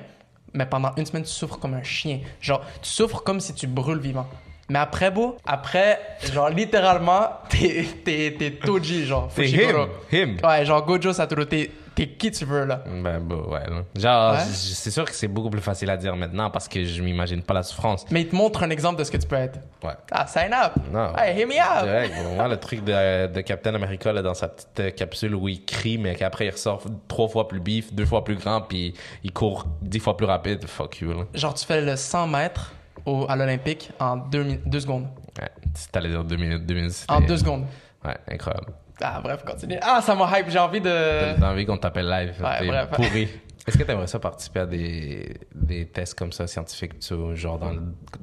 [0.54, 2.20] mais pendant une semaine, tu souffres comme un chien.
[2.42, 4.28] Genre, tu souffres comme si tu brûles vivant.
[4.70, 6.00] Mais après, beau, après,
[6.34, 9.30] genre, littéralement, t'es, t'es, t'es Toji, genre.
[9.34, 9.86] C'est Fushiguro.
[10.12, 10.20] him!
[10.20, 10.38] Him!
[10.44, 12.84] Ouais, genre Gojo Satoru, t'es, t'es qui tu veux, là?
[12.86, 13.68] Ben, bah, ouais.
[13.70, 13.84] là.
[13.96, 14.40] Genre, Ouais.
[14.54, 17.56] c'est sûr que c'est beaucoup plus facile à dire maintenant parce que je m'imagine pas
[17.56, 18.06] la souffrance.
[18.12, 19.60] Mais il te montre un exemple de ce que tu peux être.
[19.84, 19.94] Ouais.
[20.12, 20.74] Ah, sign up!
[20.92, 21.16] Non.
[21.18, 21.84] Hey, hit me up!
[21.86, 25.48] Direct, moi, le truc de, de Captain America là, dans sa petite euh, capsule où
[25.48, 28.94] il crie, mais qu'après il ressort trois fois plus bif, deux fois plus grand, puis
[29.24, 30.66] il court dix fois plus rapide.
[30.68, 31.26] Fuck you, là.
[31.34, 32.74] Genre, tu fais le 100 mètres
[33.06, 35.08] au, à l'Olympique en deux, deux secondes.
[35.42, 37.06] Ouais, si t'allais dire deux minutes, deux minutes.
[37.08, 37.66] En deux secondes.
[38.06, 38.68] Ouais, incroyable.
[39.02, 39.78] Ah, bref, continue.
[39.82, 41.40] Ah, ça m'a hype, j'ai envie de.
[41.40, 42.34] T'as envie qu'on t'appelle live.
[42.42, 42.90] Ouais, t'es bref.
[42.92, 43.30] pourri.
[43.68, 47.60] Est-ce que t'aimerais ça participer à des, des tests comme ça, scientifiques, tu vois, genre
[47.60, 47.82] dans le...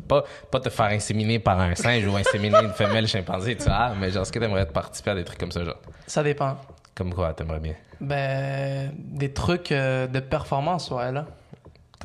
[0.08, 3.92] Pas, pas te faire inséminer par un singe ou inséminer une femelle chimpanzé, tu vois,
[3.94, 5.76] mais genre, est-ce que t'aimerais participer à des trucs comme ça, genre?
[6.06, 6.56] Ça dépend.
[6.94, 7.74] Comme quoi, t'aimerais bien?
[8.00, 11.26] Ben, des trucs euh, de performance, ouais, là.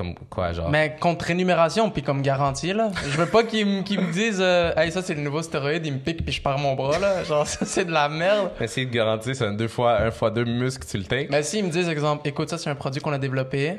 [0.00, 0.70] Comme quoi, genre?
[0.70, 2.90] Mais contre rémunération, puis comme garantie, là.
[3.04, 5.98] Je veux pas qu'ils me, disent, euh, hey, ça c'est le nouveau stéroïde, il me
[5.98, 7.22] pique, puis je perds mon bras, là.
[7.22, 8.50] Genre, ça c'est de la merde.
[8.58, 11.28] Essayer de garantir, c'est un deux fois, un fois deux muscles, tu le takes.
[11.30, 13.76] Mais s'ils me disent, exemple, écoute, ça c'est un produit qu'on a développé,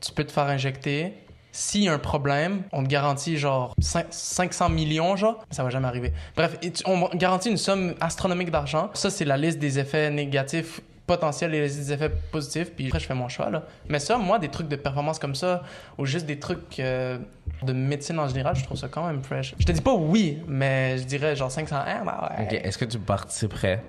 [0.00, 1.12] tu peux te faire injecter.
[1.52, 5.70] S'il y a un problème, on te garantit genre cin- 500 millions, genre, ça va
[5.70, 6.12] jamais arriver.
[6.36, 8.90] Bref, on garantit une somme astronomique d'argent.
[8.94, 13.06] Ça, c'est la liste des effets négatifs potentiels et les effets positifs, puis après, je
[13.06, 13.64] fais mon choix, là.
[13.88, 15.62] Mais ça, moi, des trucs de performance comme ça,
[15.98, 17.18] ou juste des trucs euh,
[17.64, 19.56] de médecine en général, je trouve ça quand même fresh.
[19.58, 22.56] Je te dis pas oui, mais je dirais genre 500, hein, bah ouais.
[22.64, 23.82] Est-ce que tu participerais?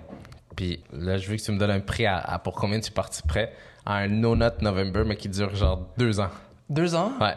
[0.56, 2.92] Puis là, je veux que tu me donnes un prix à, à pour combien tu
[2.92, 3.54] participerais
[3.86, 6.30] à un No Nut November, mais qui dure genre deux ans?
[6.70, 7.36] Deux ans, Ouais,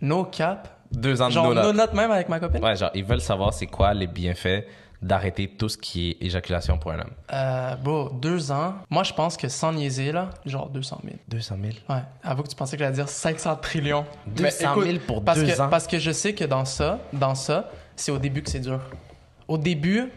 [0.00, 0.68] no cap?
[0.92, 1.76] deux ans de Genre, No no Nut.
[1.78, 2.62] note même avec ma copine?
[2.64, 4.64] Ouais, genre, ils veulent savoir c'est quoi les bienfaits
[5.02, 7.10] d'arrêter tout ce qui est éjaculation pour un homme?
[7.32, 8.74] Euh, bro, deux ans.
[8.90, 11.16] Moi, je pense que sans niaiser, là, genre 200 000.
[11.28, 11.74] 200 000?
[11.88, 12.02] Ouais.
[12.22, 14.04] Avoue que tu pensais que j'allais dire 500 trillions.
[14.26, 15.68] 200 000 pour parce deux que, ans?
[15.68, 18.80] Parce que je sais que dans ça, dans ça, c'est au début que c'est dur.
[19.48, 20.10] Au début,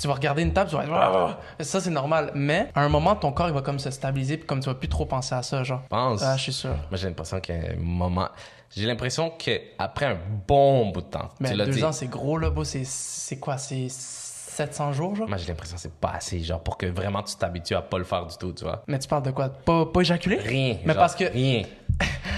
[0.00, 0.92] tu vas regarder une table, tu vas être...
[0.92, 1.38] Ah!
[1.60, 2.32] Ça, c'est normal.
[2.34, 4.74] Mais à un moment, ton corps, il va comme se stabiliser, puis comme tu vas
[4.74, 5.82] plus trop penser à ça, genre.
[5.88, 6.22] Pense.
[6.22, 6.70] Ah, je suis sûr.
[6.70, 8.28] Moi, j'ai l'impression a un moment.
[8.74, 11.84] J'ai l'impression qu'après un bon bout de temps, Mais tu l'as deux dit.
[11.84, 12.64] ans, c'est gros, là, bro.
[12.64, 13.58] C'est, c'est quoi?
[13.58, 15.28] C'est 700 jours, genre?
[15.28, 17.98] Moi, j'ai l'impression que c'est pas assez, genre, pour que vraiment tu t'habitues à pas
[17.98, 18.82] le faire du tout, tu vois.
[18.86, 19.48] Mais tu parles de quoi?
[19.48, 20.36] Pas, pas éjaculer?
[20.36, 20.76] Rien.
[20.84, 21.62] Mais genre, parce que- Rien.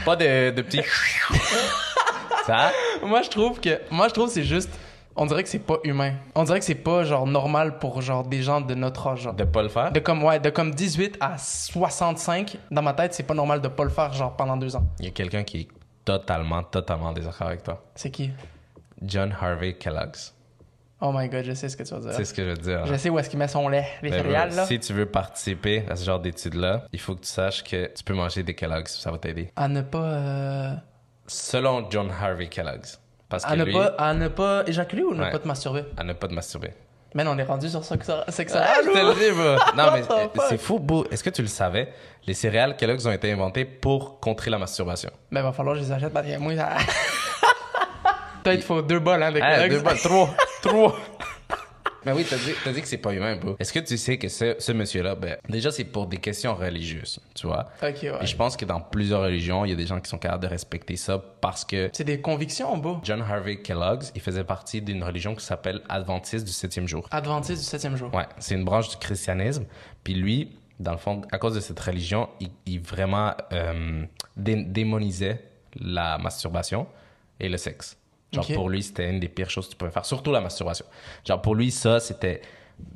[0.05, 0.81] pas de, de petits.
[2.46, 2.72] ça?
[3.05, 3.81] Moi, je trouve que.
[3.90, 4.70] Moi, je trouve que c'est juste.
[5.16, 6.14] On dirait que c'est pas humain.
[6.35, 9.35] On dirait que c'est pas, genre, normal pour, genre, des gens de notre âge, genre.
[9.35, 9.92] De pas le faire?
[9.92, 13.68] De comme, ouais, de comme 18 à 65, dans ma tête, c'est pas normal de
[13.68, 14.85] pas le faire, genre, pendant deux ans.
[15.01, 15.68] Il y a quelqu'un qui est
[16.05, 17.83] totalement, totalement en désaccord avec toi.
[17.94, 18.31] C'est qui?
[19.03, 20.35] John Harvey Kellogg's.
[21.05, 22.12] Oh my god, je sais ce que tu vas dire.
[22.12, 22.87] C'est ce que je veux dire.
[22.87, 24.64] Je sais où est-ce qu'il met son lait, les Ben, céréales, là.
[24.66, 28.05] Si tu veux participer à ce genre d'études-là, il faut que tu saches que tu
[28.05, 29.51] peux manger des Kellogg's, ça va t'aider.
[29.57, 29.98] À ne pas.
[29.98, 30.75] euh,
[31.27, 33.01] Selon John Harvey Kellogg's.
[33.33, 35.31] Parce que À ne, lui, pas, à ne pas éjaculer ou ne Ouais.
[35.33, 35.85] pas te masturber?
[35.97, 36.73] à ne pas te masturber.
[37.14, 38.64] Mais on est rendu sur ça, ça, c'est que ça.
[38.66, 39.57] Ah, je te le dis, bro.
[39.77, 40.45] Non, mais What the fuck?
[40.49, 41.05] c'est fou, bro.
[41.11, 41.92] Est-ce que tu le savais?
[42.27, 45.11] Les céréales Kellogg's ont été inventées pour contrer la masturbation.
[45.31, 46.71] Ben, va falloir que je les achète parce que moi, ça.
[48.45, 49.75] Peut-être faut deux bols, hein, de Ah, Kellogg's.
[49.77, 50.31] deux balles, trois,
[50.62, 50.97] trois.
[52.05, 53.57] Mais oui, t'as dit, dit que c'est pas humain, bro.
[53.59, 57.21] Est-ce que tu sais que ce, ce monsieur-là, ben, déjà, c'est pour des questions religieuses,
[57.35, 57.69] tu vois?
[57.83, 58.12] Ok, ouais.
[58.23, 60.43] Et je pense que dans plusieurs religions, il y a des gens qui sont capables
[60.43, 62.99] de respecter ça parce que C'est des convictions, beau.
[63.05, 67.07] John Harvey Kellogg's, il faisait partie d'une religion qui s'appelle Adventiste du septième jour.
[67.11, 68.12] Adventiste du septième jour.
[68.15, 69.65] Ouais, c'est une branche du christianisme.
[70.05, 74.05] Puis lui, dans le fond, à cause de cette religion, il, il vraiment euh,
[74.37, 75.41] dé- démonisait
[75.81, 76.87] la masturbation
[77.38, 77.97] et le sexe.
[78.33, 80.87] Genre, pour lui, c'était une des pires choses que tu pouvais faire, surtout la masturbation.
[81.27, 82.40] Genre, pour lui, ça, c'était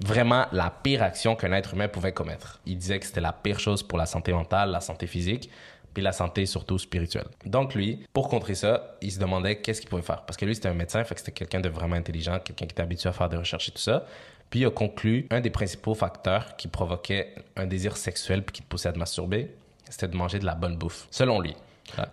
[0.04, 2.60] vraiment la pire action qu'un être humain pouvait commettre.
[2.66, 5.50] Il disait que c'était la pire chose pour la santé mentale, la santé physique,
[5.94, 7.28] puis la santé surtout spirituelle.
[7.44, 10.22] Donc lui, pour contrer ça, il se demandait qu'est-ce qu'il pouvait faire.
[10.26, 12.72] Parce que lui, c'était un médecin, fait que c'était quelqu'un de vraiment intelligent, quelqu'un qui
[12.72, 14.04] était habitué à faire des recherches et tout ça.
[14.50, 18.62] Puis il a conclu un des principaux facteurs qui provoquait un désir sexuel puis qui
[18.62, 19.50] te poussait à te masturber,
[19.88, 21.06] c'était de manger de la bonne bouffe.
[21.10, 21.56] Selon lui.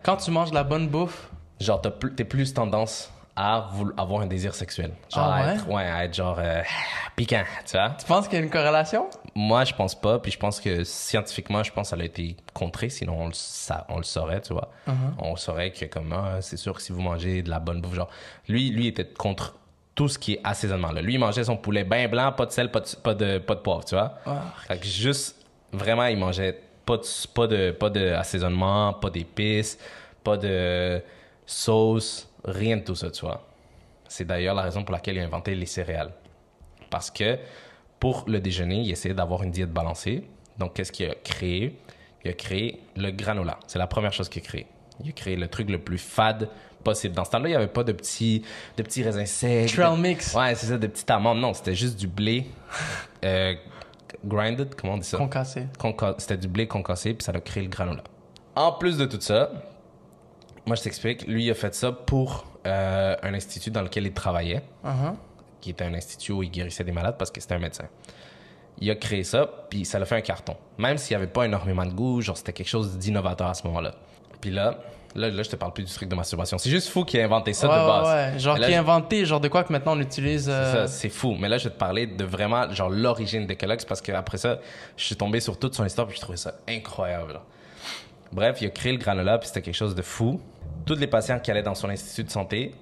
[0.03, 1.29] Quand tu manges de la bonne bouffe,
[1.63, 4.91] Genre, t'as plus- t'es plus tendance à avoir un désir sexuel.
[5.11, 5.53] Genre, Ah à ouais?
[5.55, 6.61] être, ouais, à être genre euh,
[7.15, 7.89] piquant, tu vois?
[7.97, 9.09] tu penses qu'il y a une corrélation?
[9.33, 12.35] Moi, je pense pas, puis je pense que scientifiquement, je pense que ça a été
[12.53, 14.69] contré, sinon on le, sa- on le saurait, tu vois?
[14.87, 14.91] Uh-huh.
[15.17, 17.95] On saurait que comme, ah, c'est sûr que si vous mangez de la bonne bouffe,
[17.95, 18.09] genre,
[18.47, 19.55] lui, lui était contre
[19.95, 20.91] tout ce qui est assaisonnement.
[20.91, 21.01] Là.
[21.01, 23.55] Lui, il mangeait son poulet bien blanc, pas de sel, pas de, pas de, pas
[23.55, 24.13] de poivre, tu vois?
[24.27, 24.41] Ah.
[24.67, 25.37] Fait que juste,
[25.71, 29.79] vraiment, il mangeait pas de, pas de, pas de assaisonnement, pas d'épices,
[30.23, 31.01] pas de
[31.45, 33.45] sauce, rien de tout ça, tu vois.
[34.07, 36.11] C'est d'ailleurs la raison pour laquelle il a inventé les céréales.
[36.89, 37.39] Parce que
[37.99, 40.23] pour le déjeuner, il essayait d'avoir une diète balancée.
[40.57, 41.79] Donc, qu'est-ce qu'il a créé?
[42.23, 43.59] Il a créé le granola.
[43.67, 44.67] C'est la première chose qu'il a créé.
[45.03, 46.49] Il a créé le truc le plus fade
[46.83, 47.15] possible.
[47.15, 48.43] Dans ce temps-là, il n'y avait pas de petits,
[48.77, 49.67] de petits raisins secs.
[49.73, 50.33] Trail de- mix.
[50.35, 51.39] Ouais, c'est ça, de petites amandes.
[51.39, 52.45] Non, c'était juste du blé
[53.25, 53.55] euh,
[54.23, 55.17] grinded, comment on dit ça?
[55.17, 55.67] Concassé.
[55.79, 58.03] Conca- C'était du blé concassé, puis ça a créé le granola.
[58.55, 59.49] En plus de tout ça,
[60.65, 64.13] moi je t'explique, lui il a fait ça pour euh, un institut dans lequel il
[64.13, 65.15] travaillait, Uh-huh.
[65.61, 67.85] qui était un institut où il guérissait des malades parce que c'était un médecin.
[68.79, 70.55] Il a créé ça, puis ça l'a fait un carton.
[70.77, 73.65] Même s'il n'y avait pas énormément de goût, genre c'était quelque chose d'innovateur à ce
[73.67, 73.93] moment-là.
[74.41, 74.79] Puis là,
[75.15, 76.57] là, là, je te parle plus du truc de masturbation.
[76.57, 78.33] C'est juste fou qu'il ait inventé ça ouais, de base.
[78.33, 78.39] ouais.
[78.39, 80.45] Genre là, qui a inventé, genre de quoi que maintenant on utilise.
[80.45, 81.35] c'est euh, c'est fou.
[81.39, 84.57] Mais là, je vais te parler de vraiment, genre, l'origine de Kellogg's parce qu'après ça,
[84.97, 87.33] je suis tombé sur toute son histoire puis je trouvais ça incroyable.
[87.33, 87.41] là.
[88.33, 90.39] Bref, il a créé le granola puis c'était quelque chose de fou.
[90.85, 92.73] Tous les patients qui allaient dans son institut de santé,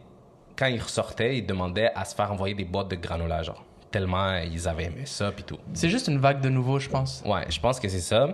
[0.56, 3.64] quand ils ressortaient, ils demandaient à se faire envoyer des boîtes de granola, genre.
[3.92, 5.58] Tellement ils avaient aimé ça puis tout.
[5.74, 7.22] C'est juste une vague de nouveau, je pense.
[7.26, 8.30] Ouais, je pense que c'est ça.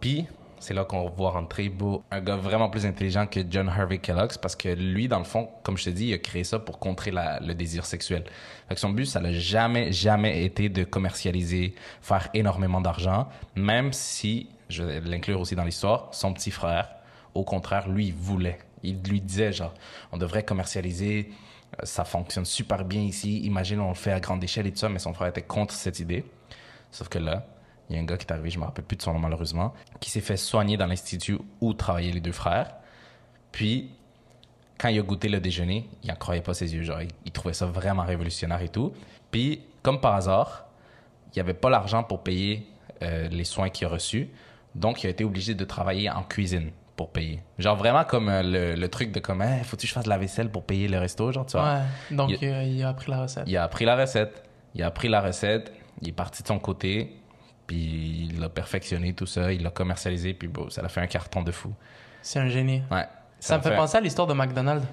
[0.00, 0.26] Puis,
[0.58, 4.38] c'est là qu'on voit rentrer Beau, un gars vraiment plus intelligent que John Harvey Kellogg's
[4.38, 6.78] parce que lui, dans le fond, comme je te dis, il a créé ça pour
[6.78, 8.24] contrer la- le désir sexuel.
[8.68, 13.92] Fait que son but, ça n'a jamais, jamais été de commercialiser, faire énormément d'argent, même
[13.92, 16.88] si, je vais l'inclure aussi dans l'histoire, son petit frère,
[17.34, 18.58] au contraire, lui, il voulait.
[18.82, 19.74] Il lui disait, genre,
[20.12, 21.30] on devrait commercialiser,
[21.80, 24.78] euh, ça fonctionne super bien ici, imagine, on le fait à grande échelle et tout
[24.78, 26.24] ça, mais son frère était contre cette idée.
[26.90, 27.46] Sauf que là,
[27.88, 29.18] il y a un gars qui est arrivé, je me rappelle plus de son nom
[29.18, 32.74] malheureusement, qui s'est fait soigner dans l'institut où travaillaient les deux frères.
[33.52, 33.90] Puis,
[34.78, 36.82] quand il a goûté le déjeuner, il n'en croyait pas ses yeux.
[36.82, 38.92] Genre, il trouvait ça vraiment révolutionnaire et tout.
[39.30, 40.66] Puis, comme par hasard,
[41.28, 42.66] il n'y avait pas l'argent pour payer
[43.02, 44.28] euh, les soins qu'il a reçus.
[44.74, 47.40] Donc, il a été obligé de travailler en cuisine pour payer.
[47.58, 50.18] Genre, vraiment comme euh, le, le truc de comme, Hey, faut-tu que je fasse la
[50.18, 51.74] vaisselle pour payer le resto, genre, tu vois?
[52.10, 52.16] Ouais.
[52.16, 53.44] Donc Il- euh, il a appris la recette.
[53.46, 54.42] Il a appris la recette.
[54.74, 55.72] Il a appris la recette.
[56.02, 57.16] Il est parti de son côté.
[57.66, 59.52] Puis il l'a perfectionné, tout ça.
[59.52, 60.34] Il l'a commercialisé.
[60.34, 61.72] Puis bon, ça l'a fait un carton de fou.
[62.22, 62.82] C'est un génie.
[62.90, 63.06] Ouais.
[63.40, 64.86] Ça, me fait penser à l'histoire de McDonald's.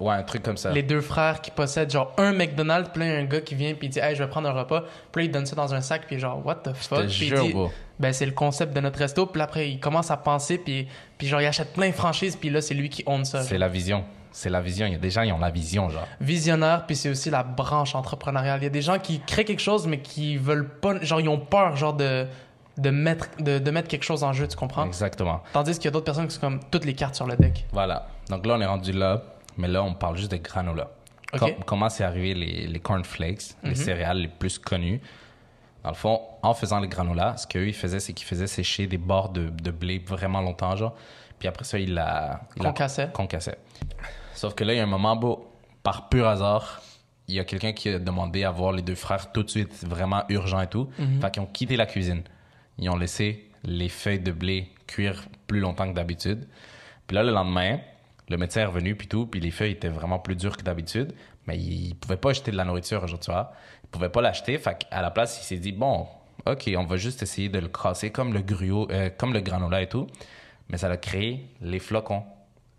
[0.00, 0.70] Ouais, un truc comme ça.
[0.70, 3.74] Les deux frères qui possèdent genre un McDonald's, puis là, il un gars qui vient
[3.74, 4.84] puis il dit Hey, je vais prendre un repas.
[5.10, 6.98] Puis là, il donne ça dans un sac, puis genre, what the Je fuck?
[7.00, 7.72] te Puis il jure, dit, bro.
[8.00, 9.26] Ben, c'est le concept de notre resto.
[9.26, 12.50] Puis après, il commence à penser, puis, puis genre, il achète plein de franchises, puis
[12.50, 13.42] là, c'est lui qui own ça.
[13.42, 14.04] C'est la vision.
[14.30, 14.86] C'est la vision.
[14.86, 16.06] Il y a des gens, ils ont la vision, genre.
[16.20, 18.60] Visionnaire, puis c'est aussi la branche entrepreneuriale.
[18.60, 21.00] Il y a des gens qui créent quelque chose, mais qui veulent pas.
[21.02, 22.26] Genre, ils ont peur, genre, de,
[22.76, 24.86] de, mettre, de, de mettre quelque chose en jeu, tu comprends?
[24.86, 25.42] Exactement.
[25.52, 27.64] Tandis qu'il y a d'autres personnes qui sont comme toutes les cartes sur le deck.
[27.72, 28.06] Voilà.
[28.28, 29.22] Donc là, on est rendu là,
[29.56, 30.90] mais là, on parle juste de granola.
[31.32, 31.40] Ok.
[31.40, 35.00] Com- comment c'est arrivé les, les cornflakes, les céréales les plus connues?
[35.84, 38.86] Dans le fond, en faisant les granola, ce qu'eux, ils faisaient, c'est qu'ils faisaient sécher
[38.86, 40.94] des bords de, de blé vraiment longtemps, genre.
[41.38, 42.40] Puis après ça, ils la...
[42.56, 42.70] ils la-
[43.12, 43.58] Concassaient.
[44.34, 45.50] Sauf que là, il y a un moment, beau,
[45.82, 46.82] par pur hasard,
[47.28, 49.84] il y a quelqu'un qui a demandé à voir les deux frères tout de suite,
[49.86, 50.88] vraiment urgent et tout.
[51.20, 52.22] Fait qu'ils ont quitté la cuisine.
[52.78, 56.48] Ils ont laissé les feuilles de blé cuire plus longtemps que d'habitude.
[57.06, 57.78] Puis là, le lendemain,
[58.28, 61.12] le médecin est revenu, puis tout, puis les feuilles étaient vraiment plus dures que d'habitude.
[61.46, 63.52] Mais il, il pouvait pas acheter de la nourriture aujourd'hui, tu vois.
[63.88, 64.58] Il pouvait pas l'acheter.
[64.58, 66.06] Fait qu'à la place, il s'est dit, bon,
[66.46, 69.82] OK, on va juste essayer de le casser comme le gruau, euh, comme le granola
[69.82, 70.06] et tout.
[70.68, 72.22] Mais ça a créé les flocons.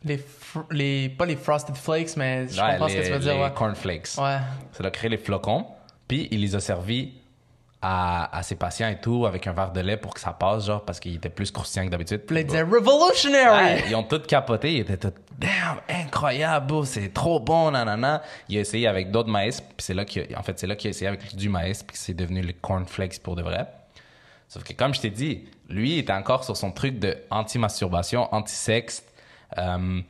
[0.04, 0.24] Les,
[0.72, 3.34] les, pas les Frosted Flakes, mais je Ouais, comprends les, ce que tu veux dire.
[3.34, 3.52] les Ouais.
[3.54, 4.10] cornflakes.
[4.18, 4.38] ouais.
[4.72, 5.66] Ça a créé les flocons.
[6.08, 7.14] Puis il les a servis
[7.82, 10.66] à, à ses patients et tout avec un verre de lait pour que ça passe,
[10.66, 12.26] genre, parce qu'il était plus croustillant que d'habitude.
[12.26, 13.74] Puis là, ils disaient Revolutionary!
[13.76, 18.22] Ouais, ils ont tous capoté, ils étaient tous damn incroyable, c'est trop bon, nanana.
[18.50, 20.76] Il a essayé avec d'autres maïs, puis c'est là qu'il a- en fait c'est là
[20.76, 23.66] qu'il a essayé avec du maïs, puis c'est devenu les cornflakes pour de vrai.
[24.50, 28.28] Sauf que comme je t'ai dit, lui il était encore sur son truc de anti-masturbation,
[28.34, 29.04] anti-sexe.
[29.58, 30.02] Euh,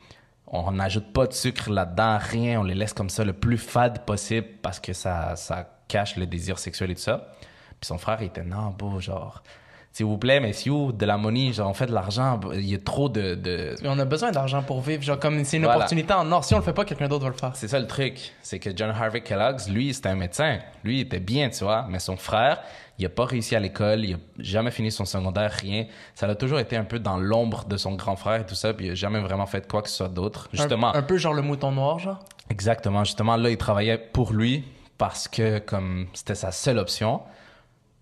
[0.48, 4.04] on n'ajoute pas de sucre là-dedans, rien, on les laisse comme ça le plus fade
[4.04, 7.28] possible parce que ça, ça cache le désir sexuel et tout ça.
[7.80, 9.42] Puis son frère il était non, beau, genre,
[9.92, 12.78] s'il vous plaît, messieurs, de la money, genre on fait de l'argent, il y a
[12.78, 15.02] trop de- de, on a besoin d'argent pour vivre.
[15.02, 15.78] Genre, comme c'est une Voilà.
[15.78, 16.44] opportunité en or.
[16.44, 17.56] Si on le fait pas, quelqu'un d'autre va le faire.
[17.56, 20.58] C'est ça le truc, c'est que John Harvey Kellogg's, lui, c'était un médecin.
[20.84, 22.60] Lui, il était bien, tu vois, mais son frère,
[22.98, 25.86] il a pas réussi à l'école, il a jamais fini son secondaire, rien.
[26.14, 28.74] Ça a toujours été un peu dans l'ombre de son grand frère et tout ça,
[28.74, 30.48] puis il a jamais vraiment fait quoi que ce soit d'autre.
[30.52, 32.20] Justement, Un, un peu genre le mouton noir, genre.
[32.50, 34.64] exactement, justement, là, il travaillait pour lui
[34.98, 37.22] parce que comme c'était sa seule option.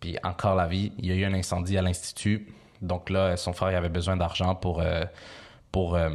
[0.00, 2.46] Puis encore la vie, il y a eu un incendie à l'institut.
[2.82, 5.04] Donc là, son frère il avait besoin d'argent pour, euh,
[5.72, 6.10] pour euh,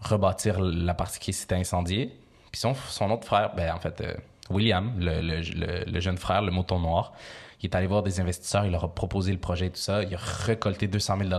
[0.00, 2.14] rebâtir la partie qui s'était incendiée.
[2.52, 4.14] Puis son, son autre frère, ben, en fait, euh,
[4.50, 7.12] William, le, le- le- le jeune frère, le mouton noir,
[7.62, 10.02] il est allé voir des investisseurs, il leur a proposé le projet et tout ça.
[10.02, 11.30] Il a récolté 200 000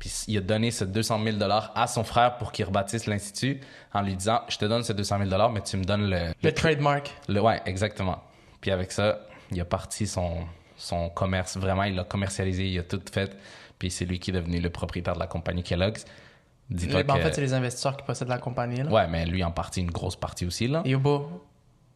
[0.00, 1.36] Puis il a donné ce 200 000
[1.76, 3.60] à son frère pour qu'il rebâtisse l'institut
[3.94, 6.52] en lui disant Je te donne ce 200 000 mais tu me donnes le, Le
[6.52, 7.14] trademark.
[7.28, 8.20] le- ouais, exactement.
[8.60, 9.20] Puis avec ça,
[9.52, 10.38] il a parti son,
[10.80, 11.56] son commerce.
[11.56, 13.36] Vraiment, il l'a commercialisé, il a tout fait.
[13.78, 16.04] Puis c'est lui qui est devenu le propriétaire de la compagnie Kellogg's.
[16.68, 17.22] Dis-toi Ben, En que...
[17.22, 18.82] fait, c'est les investisseurs qui possèdent la compagnie.
[18.82, 18.90] Là.
[18.90, 20.82] Ouais, mais lui en partie une grosse partie aussi, là.
[20.98, 21.28] Beau.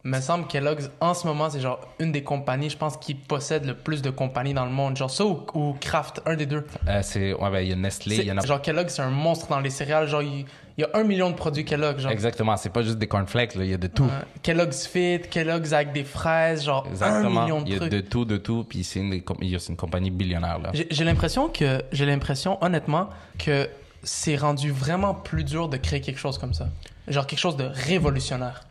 [0.02, 3.64] me semble Kellogg's, en ce moment, c'est genre une des compagnies, je pense, qui possède
[3.64, 4.96] le plus de compagnies dans le monde.
[4.96, 6.66] Genre ça ou, ou Kraft, un des deux.
[6.88, 7.32] Euh, c'est...
[7.34, 8.44] Ouais, ben, il y a Nestlé, il y en a...
[8.44, 10.08] Genre Kellogg, c'est un monstre dans les céréales.
[10.08, 11.98] Genre, il, il y a un million de produits Kellogg.
[11.98, 12.10] Genre.
[12.10, 14.08] Exactement, c'est pas juste des cornflakes, là, il y a de tout.
[14.42, 17.42] Kellogg's Fit, Kellogg's avec des fraises, genre un Exactement.
[17.42, 17.92] million de il y a trucs.
[17.92, 18.64] de tout, de tout.
[18.68, 20.70] Puis c'est une, une compagnie billionnaire, là.
[20.74, 23.08] J'ai j'ai l'impression que, j'ai l'impression, honnêtement,
[23.38, 23.68] que
[24.02, 26.68] c'est rendu vraiment plus dur de créer quelque chose comme ça.
[27.08, 28.64] Genre quelque chose de révolutionnaire.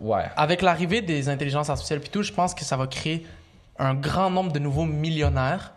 [0.00, 0.24] Ouais.
[0.36, 3.26] Avec l'arrivée des intelligences artificielles puis tout, je pense que ça va créer
[3.78, 5.72] un grand nombre de nouveaux millionnaires,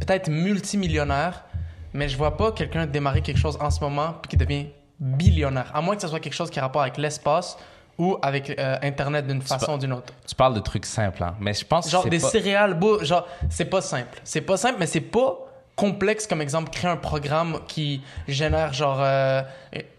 [0.00, 1.44] peut-être multimillionnaires,
[1.92, 4.66] mais je vois pas quelqu'un démarrer quelque chose en ce moment puis qui devient
[5.00, 7.56] billionnaire, à moins que ce soit quelque chose qui a rapport avec l'espace
[7.98, 10.12] ou avec euh, Internet d'une façon ou d'une autre.
[10.26, 11.34] Tu parles de trucs simples, hein.
[11.40, 12.28] Mais je pense que Genre des pas...
[12.28, 14.20] céréales, beau, genre c'est pas simple.
[14.24, 15.38] C'est pas simple, mais c'est pas
[15.76, 19.42] complexe comme exemple créer un programme qui génère genre euh,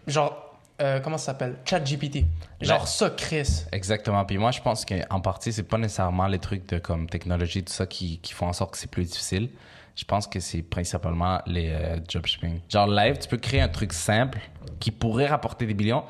[0.06, 0.42] genre
[0.80, 1.56] euh, comment ça s'appelle?
[1.64, 2.24] ChatGPT.
[2.60, 3.64] Genre ça Chris.
[3.72, 4.24] Exactement.
[4.26, 7.72] Puis moi, je pense qu'en partie, c'est pas nécessairement les trucs de comme technologie, tout
[7.72, 9.48] ça, qui, qui font en sorte que c'est plus difficile.
[9.96, 12.60] Je pense que c'est principalement les euh, dropshipping.
[12.68, 14.38] Genre live, tu peux créer un truc simple
[14.78, 16.04] qui pourrait rapporter des millions.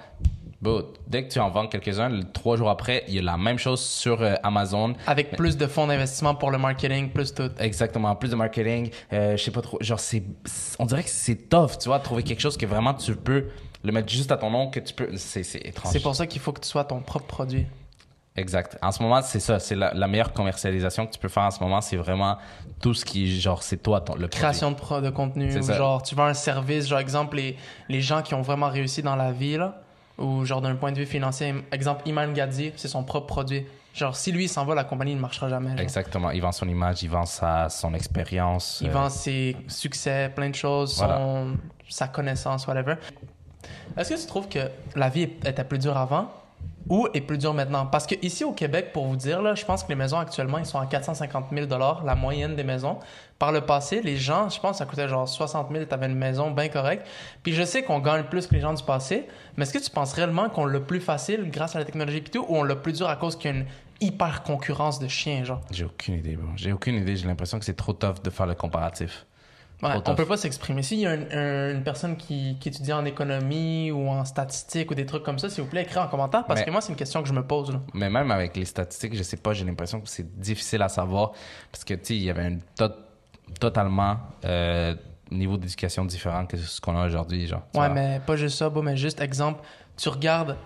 [0.60, 3.58] Bon, dès que tu en vends quelques-uns, trois jours après, il y a la même
[3.58, 4.94] chose sur euh, Amazon.
[5.06, 7.50] Avec plus de fonds d'investissement pour le marketing, plus tout.
[7.60, 10.24] Exactement, plus de marketing, euh, je sais pas trop, genre c'est,
[10.78, 13.46] on dirait que c'est tough, tu vois, trouver quelque chose que vraiment tu peux
[13.84, 15.92] le mettre juste à ton nom, que tu peux, c'est étrange.
[15.92, 17.66] C'est pour ça qu'il faut que tu sois ton propre produit.
[18.36, 18.76] Exact.
[18.82, 19.58] En ce moment, c'est ça.
[19.58, 21.80] C'est la, la meilleure commercialisation que tu peux faire en ce moment.
[21.80, 22.36] C'est vraiment
[22.80, 24.28] tout ce qui, genre, c'est toi, ton, le.
[24.28, 27.56] Création de, pro- de contenu, C'est ou genre tu vends un service, genre exemple les,
[27.88, 29.80] les gens qui ont vraiment réussi dans la vie, là,
[30.18, 33.66] ou genre d'un point de vue financier, exemple Iman Gadzi, c'est son propre produit.
[33.94, 35.70] Genre si lui il s'en va, la compagnie ne marchera jamais.
[35.70, 35.80] genre.
[35.80, 36.30] Exactement.
[36.30, 38.80] Il vend son image, il vend sa, son expérience.
[38.82, 41.46] Il euh, vend ses succès, plein de choses, son- Voilà.
[41.88, 42.96] sa connaissance, whatever.
[43.96, 44.58] Est-ce que tu trouves que
[44.94, 46.30] la vie était plus dure avant?
[46.88, 47.86] Ou est plus dur maintenant?
[47.86, 50.58] Parce que ici au Québec, pour vous dire, là, je pense que les maisons actuellement,
[50.58, 51.66] ils sont à 450 000
[52.04, 52.98] la moyenne des maisons.
[53.38, 56.50] Par le passé, les gens, je pense ça coûtait genre 60 000, t'avais une maison
[56.50, 57.06] bien correcte.
[57.42, 59.90] Puis je sais qu'on gagne plus que les gens du passé, mais est-ce que tu
[59.90, 62.76] penses réellement qu'on l'a plus facile grâce à la technologie et tout, ou on l'a
[62.76, 63.66] plus dur à cause qu'il y a une
[64.00, 65.60] hyper concurrence de chiens, genre?
[65.70, 66.38] J'ai aucune idée.
[66.56, 67.16] J'ai aucune idée.
[67.16, 69.26] J'ai l'impression que c'est trop tough de faire le comparatif.
[69.82, 70.82] Ouais, on peut pas s'exprimer.
[70.82, 74.90] S'il y a un- un- une personne qui, qui étudie en économie ou en statistique
[74.90, 76.80] ou des trucs comme ça, s'il vous plaît, écrivez en commentaire parce Mais- que moi,
[76.80, 77.70] c'est une question que je me pose.
[77.72, 77.80] là.
[77.92, 81.32] Mais même avec les statistiques, je sais pas, j'ai l'impression que c'est difficile à savoir
[81.70, 82.88] parce que, tu sais, il y avait un to-
[83.60, 84.94] totalement euh,
[85.30, 87.62] niveau d'éducation différent que ce qu'on a aujourd'hui, genre.
[87.72, 87.94] tu Ouais, vois.
[87.94, 89.60] mais pas juste ça, mais juste exemple,
[89.96, 90.56] tu regardes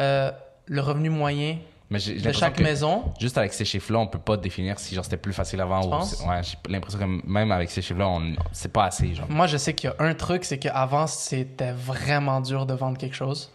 [0.00, 0.30] euh,
[0.66, 1.58] le revenu moyen
[1.90, 3.12] Mais j'ai j'ai de chaque que maison?
[3.20, 5.86] Juste avec ces chiffres-là, on peut pas définir si genre c'était plus facile avant Tu
[5.86, 5.90] ou.
[5.90, 6.24] penses?
[6.26, 8.34] Ouais, j'ai l'impression que même avec ces chiffres-là, on...
[8.52, 9.26] c'est pas assez, genre.
[9.28, 12.96] Moi, je sais qu'il y a un truc, c'est qu'avant, c'était vraiment dur de vendre
[12.98, 13.52] quelque chose.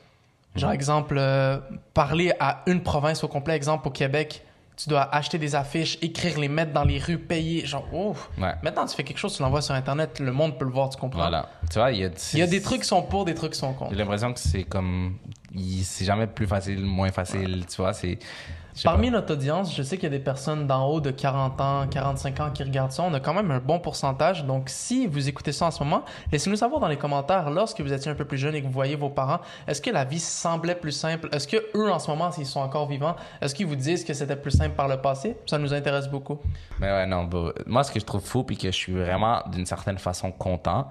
[0.55, 1.57] Genre, exemple, euh,
[1.93, 4.43] parler à une province au complet, exemple, au Québec,
[4.77, 7.65] tu dois acheter des affiches, écrire, les mettre dans les rues, payer.
[7.65, 8.29] Genre, ouf.
[8.37, 8.53] Ouais.
[8.63, 10.97] Maintenant, tu fais quelque chose, tu l'envoies sur Internet, le monde peut le voir, tu
[10.97, 11.19] comprends?
[11.19, 11.49] Voilà.
[11.71, 12.09] Tu vois, il y a.
[12.33, 13.95] Il y a des trucs qui sont pour, des trucs qui sont J'ai contre.
[13.95, 15.17] l'impression que c'est comme.
[15.83, 18.19] C'est jamais plus facile, moins facile, tu vois, c'est.
[18.83, 19.17] Parmi pas.
[19.17, 22.39] notre audience, je sais qu'il y a des personnes d'en haut de 40 ans, 45
[22.39, 23.03] ans qui regardent ça.
[23.03, 24.45] On a quand même un bon pourcentage.
[24.45, 27.91] Donc, si vous écoutez ça en ce moment, laissez-nous savoir dans les commentaires, lorsque vous
[27.91, 30.19] étiez un peu plus jeune et que vous voyez vos parents, est-ce que la vie
[30.19, 31.29] semblait plus simple?
[31.33, 34.13] Est-ce que eux, en ce moment, s'ils sont encore vivants, est-ce qu'ils vous disent que
[34.13, 35.35] c'était plus simple par le passé?
[35.45, 36.37] Ça nous intéresse beaucoup.
[36.79, 37.51] Mais ouais, non, bro.
[37.65, 40.87] Moi, ce que je trouve fou, puis que je suis vraiment, d'une certaine façon, content,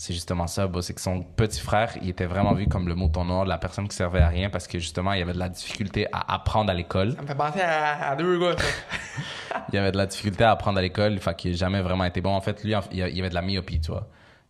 [0.00, 0.80] c'est justement ça, bro.
[0.80, 3.86] C'est que son petit frère, il était vraiment vu comme le mouton noir, la personne
[3.86, 6.70] qui servait à rien, parce que justement, il y avait de la difficulté à apprendre
[6.70, 7.12] à l'école.
[7.16, 8.56] Ça me fait penser à, à deux gars.
[9.68, 12.04] Il y avait de la difficulté à apprendre à l'école, fait qu'il n'a jamais vraiment
[12.04, 12.30] été bon.
[12.34, 14.08] En fait, lui, il y avait de la myopie, tu vois.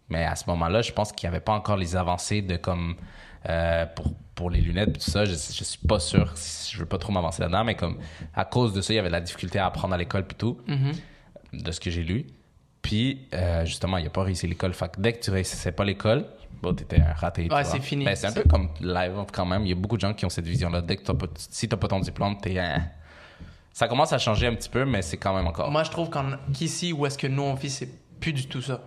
[0.09, 2.95] Mais à ce moment-là, je pense qu'il n'y avait pas encore les avancées de comme.
[3.49, 6.33] euh, pour, pour les lunettes, puis tout ça, je, je suis pas sûr,
[6.71, 7.99] je veux pas trop m'avancer là-dedans, mais comme
[8.35, 10.37] à cause de ça, il y avait de la difficulté à apprendre à l'école, puis
[10.37, 10.59] tout.
[10.69, 10.93] Mhm.
[11.55, 12.27] de ce que j'ai lu.
[12.83, 14.73] Puis, euh, justement, il a pas réussi l'école.
[14.75, 16.25] Fait que dès que tu réussissais pas l'école,
[16.63, 17.49] bon, t'étais un raté.
[17.51, 18.05] Ouais, c'est fini.
[18.05, 19.63] Ben, c'est un peu comme live quand même.
[19.67, 20.81] Il y a beaucoup de gens qui ont cette vision-là.
[20.81, 22.83] Dès que t'as pas, si t'as pas ton diplôme, t'es un...
[23.73, 25.71] Ça commence à changer un petit peu, mais c'est quand même encore.
[25.71, 26.11] Moi, je trouve
[26.53, 27.89] qu'ici, où est-ce que nous, on vit, c'est
[28.19, 28.81] plus du tout ça.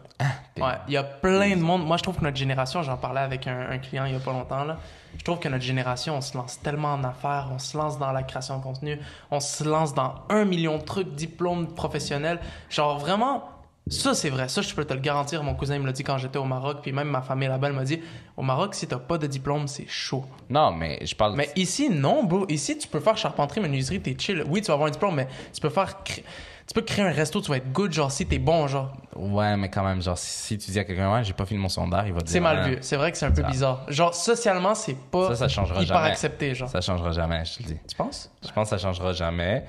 [0.54, 1.86] t'es- Ouais, il y a plein de monde.
[1.86, 4.20] Moi, je trouve que notre génération, j'en parlais avec un, un client il y a
[4.20, 4.78] pas longtemps, là.
[5.18, 8.12] Je trouve que notre génération, on se lance tellement en affaires, on se lance dans
[8.12, 9.00] la création de contenu,
[9.32, 12.40] on se lance dans un million de trucs, diplômes professionnels.
[12.70, 13.44] Genre, vraiment,
[13.90, 14.48] ça, c'est vrai.
[14.48, 15.44] Ça, je peux te le garantir.
[15.44, 17.70] Mon cousin il me l'a dit quand j'étais au Maroc, puis même ma famille là-bas,
[17.72, 18.00] m'a dit
[18.38, 20.26] au Maroc, si t'as pas de diplôme, c'est chaud.
[20.50, 21.36] Non, mais je parle...
[21.36, 22.46] Mais ici, non, bro.
[22.48, 24.44] Ici, tu peux faire charpenterie, menuiserie, t'es chill.
[24.48, 25.98] Oui, tu vas avoir un diplôme, mais tu peux faire.
[26.04, 28.94] Tu peux créer un resto, tu vas être good, genre, si t'es bon, genre.
[29.18, 31.60] Ouais, mais quand même, genre, si, si tu dis à quelqu'un, ouais, j'ai pas fini
[31.60, 32.32] mon secondaire, il va te dire...
[32.32, 32.78] C'est mal ouais, vu.
[32.80, 33.86] C'est vrai que c'est un peu bizarre.
[33.90, 36.10] Genre, socialement, c'est pas Ça, ça changera hyper jamais.
[36.10, 36.70] accepté, genre.
[36.70, 37.78] Ça changera jamais, je te le dis.
[37.86, 38.32] Tu penses?
[38.42, 39.66] Je pense que ça changera jamais.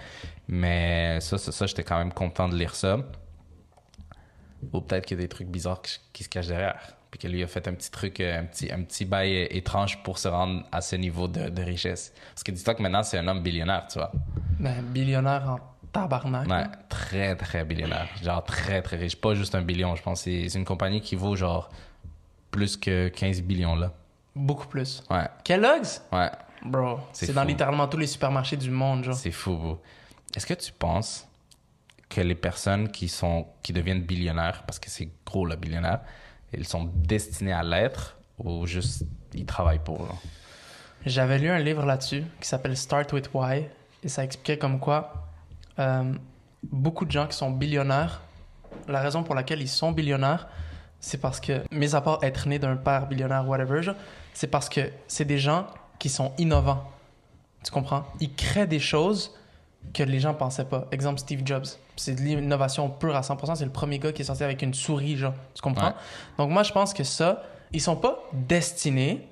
[0.46, 2.98] Mais ça, ça, ça, j'étais quand même content de lire ça.
[4.72, 6.96] Ou peut-être qu'il y a des trucs bizarres qui, se cachent derrière.
[7.10, 9.46] Puis que lui a fait un petit truc, euh, un petit, un petit bail euh,
[9.50, 12.12] étrange pour se rendre à ce niveau de, de richesse.
[12.34, 14.10] Parce que dis-toi que maintenant, c'est un homme billionnaire, tu vois.
[14.58, 15.58] Ben, billionnaire en
[15.92, 16.48] tabarnak.
[16.48, 18.08] Ouais, très, très billionnaire.
[18.22, 19.16] Genre très, très riche.
[19.16, 20.22] Pas juste un billion, je pense.
[20.22, 21.70] C'est une compagnie qui vaut genre
[22.50, 23.92] plus que 15 billions, là.
[24.34, 25.02] Beaucoup plus.
[25.10, 26.02] Ouais, Kellogg's?
[26.12, 26.30] ouais.
[26.64, 29.14] Bro, C'est dans littéralement tous les supermarchés du monde, genre.
[29.14, 29.82] C'est fou, bro.
[30.34, 31.28] Est-ce que tu penses
[32.08, 36.00] que les personnes qui sont qui deviennent billionnaires, parce que c'est gros le billionnaire,
[36.52, 40.06] ils sont destinés à l'être ou juste ils travaillent pour?
[41.06, 43.66] J'avais lu un livre là-dessus qui s'appelle Start with Why
[44.02, 45.28] et ça expliquait comme quoi
[45.78, 46.14] euh,
[46.62, 48.22] beaucoup de gens qui sont billionnaires,
[48.88, 50.48] la raison pour laquelle ils sont billionnaires,
[51.00, 53.82] c'est parce que, mis à part être né d'un père billionnaire, whatever,
[54.32, 55.66] c'est parce que c'est des gens
[55.98, 56.90] qui sont innovants.
[57.62, 58.04] Tu comprends?
[58.20, 59.34] Ils créent des choses
[59.92, 60.86] que les gens pensaient pas.
[60.92, 61.66] Exemple, Steve Jobs.
[61.96, 63.54] C'est de l'innovation pure à 100%.
[63.56, 65.34] C'est le premier gars qui est sorti avec une souris, genre.
[65.54, 65.88] Tu comprends?
[65.88, 65.94] Ouais.
[66.38, 67.42] Donc moi, je pense que ça,
[67.72, 69.26] ils sont pas destinés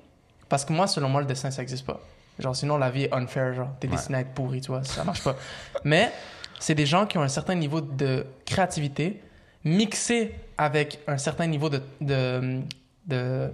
[0.48, 2.00] parce que moi, selon moi, le destin, ça existe pas.
[2.38, 3.68] Genre, sinon, la vie est unfair, genre.
[3.80, 3.94] T'es Ouais.
[3.96, 5.36] destiné à être pourri, tu vois, ça marche pas.
[5.84, 6.12] Mais
[6.60, 9.20] c'est des gens qui ont un certain niveau de créativité
[9.64, 12.60] mixé avec un certain niveau de, de,
[13.06, 13.50] de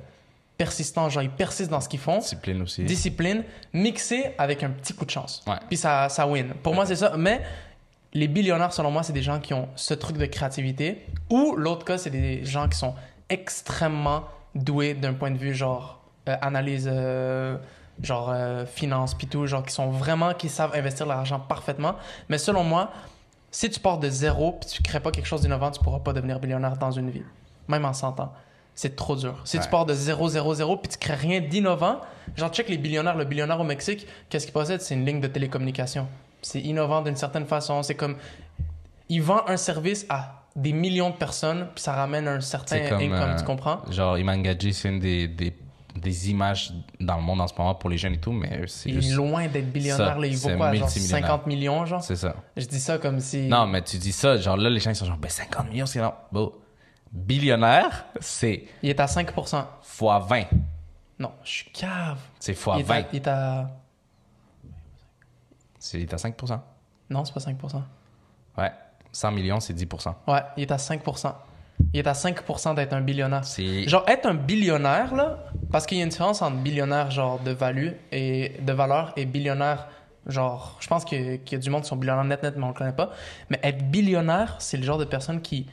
[0.58, 1.12] persistance.
[1.12, 2.18] Genre, ils persistent dans ce qu'ils font.
[2.18, 2.84] Discipline aussi.
[2.84, 5.42] Discipline mixé avec un petit coup de chance.
[5.46, 5.56] Ouais.
[5.68, 6.52] Puis ça, ça win.
[6.62, 7.14] Pour moi, c'est ça.
[7.16, 7.40] Mais
[8.12, 11.06] les billionnaires, selon moi, c'est des gens qui ont ce truc de créativité.
[11.30, 12.94] Ou l'autre cas, c'est des gens qui sont
[13.28, 17.56] extrêmement doués d'un point de vue genre euh, analyse, euh,
[18.02, 21.94] genre euh, finance, puis tout, genre qui sont vraiment, qui savent investir l'argent parfaitement.
[22.28, 22.90] Mais selon moi,
[23.50, 26.12] si tu pars de zéro puis tu crées pas quelque chose d'innovant, tu pourras pas
[26.12, 27.22] devenir billionnaire dans une vie,
[27.68, 28.32] même en 100 ans.
[28.78, 29.34] C'est trop dur.
[29.44, 32.00] Si tu pars de 0, 0, 0, puis tu crées rien d'innovant,
[32.36, 33.16] genre, check les billionnaires.
[33.16, 34.80] Le billionnaire au Mexique, qu'est-ce qu'il possède?
[34.80, 36.06] C'est une ligne de télécommunication.
[36.42, 37.82] C'est innovant d'une certaine façon.
[37.82, 38.14] C'est comme.
[39.08, 43.00] Il vend un service à des millions de personnes, puis ça ramène un certain comme,
[43.00, 43.80] income, euh, tu comprends?
[43.90, 45.52] Genre, Iman Gadji, c'est une des, des,
[45.96, 48.90] des images dans le monde en ce moment pour les jeunes et tout, mais c'est
[48.90, 49.14] Il est juste.
[49.16, 50.26] loin d'être billionnaire, ça, là.
[50.28, 50.72] Il vaut quoi?
[50.72, 51.28] Genre multimillionnaire.
[51.30, 52.02] 50 millions, genre?
[52.04, 52.36] C'est ça.
[52.56, 53.48] Je dis ça comme si.
[53.48, 55.86] Non, mais tu dis ça, genre là, les gens ils sont genre, ben 50 millions,
[55.86, 56.12] c'est non.
[56.30, 56.52] Bon,
[57.12, 59.64] billionnaire, c'est Il est à 5%.
[59.82, 60.44] fois 20.
[61.18, 62.20] Non, je suis cave.
[62.38, 63.06] C'est fois il, est à, 20.
[63.12, 63.70] il est à.
[65.78, 66.60] C'est il est à 5%.
[67.10, 67.82] Non, c'est pas 5%.
[68.56, 68.72] Ouais.
[69.12, 70.14] 100 millions, c'est 10%.
[70.26, 71.34] Ouais, il est à 5%.
[71.92, 73.44] Il est à 5% d'être un billionnaire.
[73.44, 73.88] C'est.
[73.88, 75.38] Genre, être un billionnaire, là,
[75.70, 79.24] parce qu'il y a une différence entre billionnaire, genre, de value et de valeur, et
[79.24, 79.88] billionnaire,
[80.26, 82.68] genre, je pense qu'il y a du monde qui sont billionnaires net, net, mais on
[82.68, 83.10] le connaît pas.
[83.48, 85.66] Mais être billionnaire, c'est le genre de personne qui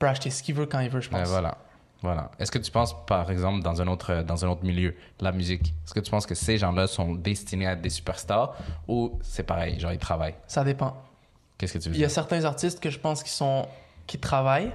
[0.00, 1.28] peut acheter ce qu'il veut quand il veut, je pense.
[1.28, 1.56] Voilà.
[2.02, 2.30] Voilà.
[2.38, 5.74] Est-ce que tu penses, par exemple, dans un autre, dans un autre milieu, la musique,
[5.84, 8.56] est-ce que tu penses que ces gens-là sont destinés à être des superstars
[8.88, 10.34] ou c'est pareil, genre ils travaillent?
[10.48, 10.96] Ça dépend.
[11.58, 12.14] Qu'est-ce que tu veux Il y a dire?
[12.14, 13.68] certains artistes que je pense qui sont
[14.06, 14.72] qui travaillent,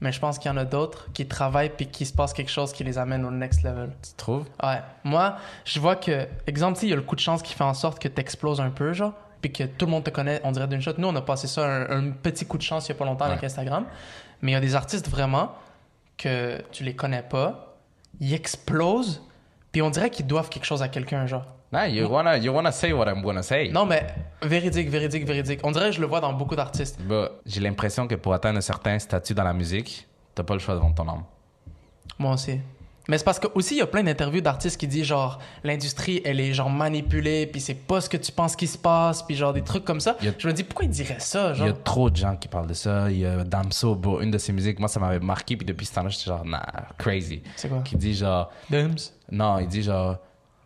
[0.00, 2.52] mais je pense qu'il y en a d'autres qui travaillent puis qui se passe quelque
[2.52, 3.90] chose qui les amène au next level.
[4.00, 4.44] Tu trouves?
[4.62, 4.80] Ouais.
[5.02, 5.34] Moi,
[5.64, 7.98] je vois que, exemple, il y a le coup de chance qui fait en sorte
[7.98, 10.68] que tu exploses un peu, genre, puis que tout le monde te connaît, on dirait
[10.68, 10.92] d'une shot.
[10.98, 13.04] Nous, on a passé ça, un, un petit coup de chance il y a pas
[13.04, 13.42] longtemps avec.
[13.42, 13.86] Instagram.
[14.42, 15.52] Mais il y a des artistes vraiment
[16.16, 17.76] que tu les connais pas,
[18.20, 19.22] ils explosent,
[19.72, 21.46] puis on dirait qu'ils doivent quelque chose à quelqu'un, genre.
[21.72, 23.68] Non, you wanna, you wanna say what I'm gonna say.
[23.70, 24.06] Non, mais
[24.42, 25.60] véridique, véridique, véridique.
[25.64, 27.00] On dirait que je le vois dans beaucoup d'artistes.
[27.02, 30.60] Bah, j'ai l'impression que pour atteindre un certain statut dans la musique, t'as pas le
[30.60, 31.24] choix de vendre ton âme.
[32.18, 32.60] Moi aussi.
[33.08, 36.22] Mais c'est parce que aussi il y a plein d'interviews d'artistes qui disent genre l'industrie
[36.24, 39.34] elle est genre manipulée puis c'est pas ce que tu penses qui se passe puis
[39.36, 40.16] genre des trucs comme ça.
[40.22, 42.16] Il a- Je me dis pourquoi ils diraient ça Il genre y a trop de
[42.16, 43.10] gens qui parlent de ça.
[43.10, 45.94] Il y a Damso, une de ses musiques, moi ça m'avait marqué, puis depuis ce
[45.94, 46.64] temps-là, j'étais genre, nah,
[46.96, 47.42] crazy.
[47.56, 47.80] C'est quoi?
[47.84, 49.12] Qui dit genre, Dums?
[49.30, 50.16] non, il dit genre,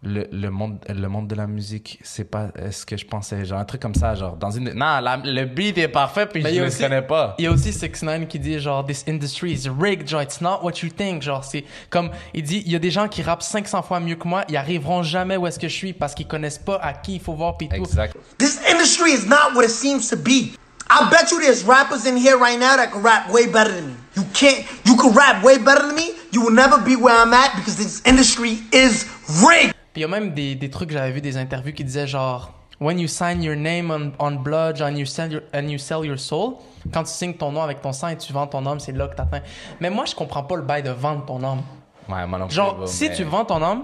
[0.03, 3.44] le, le, monde, le monde de la musique, c'est pas ce que je pensais.
[3.44, 4.70] Genre un truc comme ça, genre, dans une.
[4.72, 7.34] Non, la- le beat est parfait, puis Mais je a le connais pas.
[7.38, 10.40] Il y a aussi 6 9 qui dit genre this industry is rigged genre it's
[10.40, 13.22] not what you think genre c'est comme il dit il y a des gens qui
[13.22, 16.14] rappent 500 fois mieux que moi ils arriveront jamais où est-ce que je suis parce
[16.14, 17.76] qu'ils connaissent pas à qui il faut voir puis tout.
[17.76, 18.16] Exact.
[18.38, 20.53] This industry is not what it seems to be.
[20.90, 23.88] I bet you there's rappers in here right now that can rap way better than
[23.88, 23.94] me.
[24.16, 26.12] You can't, you can rap way better than me.
[26.32, 29.05] You will never be where I'm at because this industry is
[29.46, 29.74] rigged.
[29.99, 33.01] Il y a même des, des trucs, j'avais vu des interviews qui disaient genre When
[33.01, 36.16] you sign your name on, on blood and you, sell your, and you sell your
[36.20, 36.55] soul,
[36.94, 39.09] quand tu signes ton nom avec ton sang et tu vends ton âme, c'est là
[39.09, 39.40] que t'atteins.
[39.80, 41.62] Mais moi, je comprends pas le bail de vendre ton âme.
[42.09, 43.82] Ouais, moi non plus, Genre, si mais- tu vends ton âme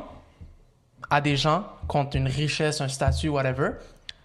[1.11, 3.71] à des gens contre une richesse, un statut, whatever,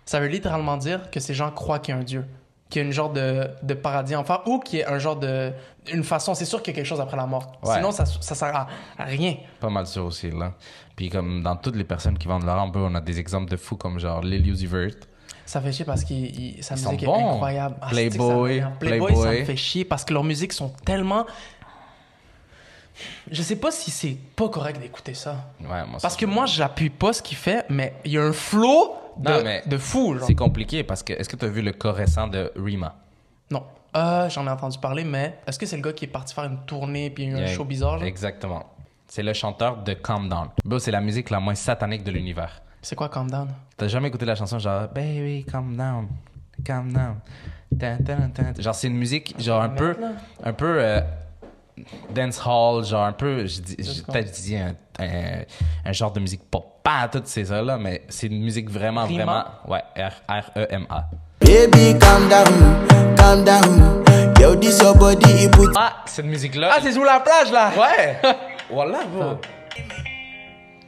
[0.05, 2.23] ça veut littéralement dire que ces gens croient qu'il y a un Dieu,
[2.69, 5.15] qu'il y a une genre de, de paradis enfer ou qu'il y a un genre
[5.15, 5.51] de.
[5.91, 7.53] Une façon, c'est sûr qu'il y a quelque chose après la mort.
[7.63, 7.75] Ouais.
[7.75, 8.67] Sinon, ça, ça sert à,
[8.97, 9.37] à rien.
[9.59, 10.53] Pas mal sûr aussi, là.
[10.95, 13.57] Puis comme dans toutes les personnes qui vendent leur bro, on a des exemples de
[13.57, 14.91] fous comme genre Lil Uzi Vert.
[15.45, 17.33] Ça fait chier parce que sa Ils sont musique est bons.
[17.33, 17.75] incroyable.
[17.81, 18.71] Ah, Playboy, ça.
[18.79, 21.25] Playboy, ça me fait chier parce que leurs musiques sont tellement.
[23.31, 25.37] Je sais pas si c'est pas correct d'écouter ça.
[25.61, 28.33] Ouais, moi, Parce que moi, j'appuie pas ce qu'il fait, mais il y a un
[28.33, 30.17] flow de, Non, mais de fou.
[30.25, 32.95] C'est compliqué parce que est-ce que tu as vu le corps récent de Rima?
[33.51, 33.63] Non.
[33.95, 36.43] Euh, J'en ai entendu parler, mais est-ce que c'est le gars qui est parti faire
[36.45, 37.97] une tournée puis il y a eu un show bizarre?
[37.97, 38.07] genre?
[38.07, 38.65] Exactement.
[39.07, 40.49] C'est le chanteur de Calm Down.
[40.63, 42.61] Bro, c'est la musique la moins satanique de l'univers.
[42.81, 43.49] C'est quoi Calm Down?
[43.75, 46.07] T'as jamais écouté la chanson genre Baby, calm down,
[46.63, 47.15] calm down.
[48.59, 49.95] Genre, c'est une musique, genre un peu,
[50.43, 51.01] un peu euh,
[52.13, 55.41] dance hall, genre un peu, je je- je un, un,
[55.85, 59.23] un genre de musique pop, pas toutes ces là mais c'est une musique vraiment, Rima?
[59.25, 61.05] vraiment, ouais, R- R-E-M-A.
[61.39, 64.03] Baby, calm down, calm down.
[64.39, 66.71] Yo, this your body, it put Ah, cette musique-là.
[66.73, 67.71] Ah, c'est sous la plage là!
[67.77, 68.19] Ouais!
[68.71, 69.39] voilà, bro.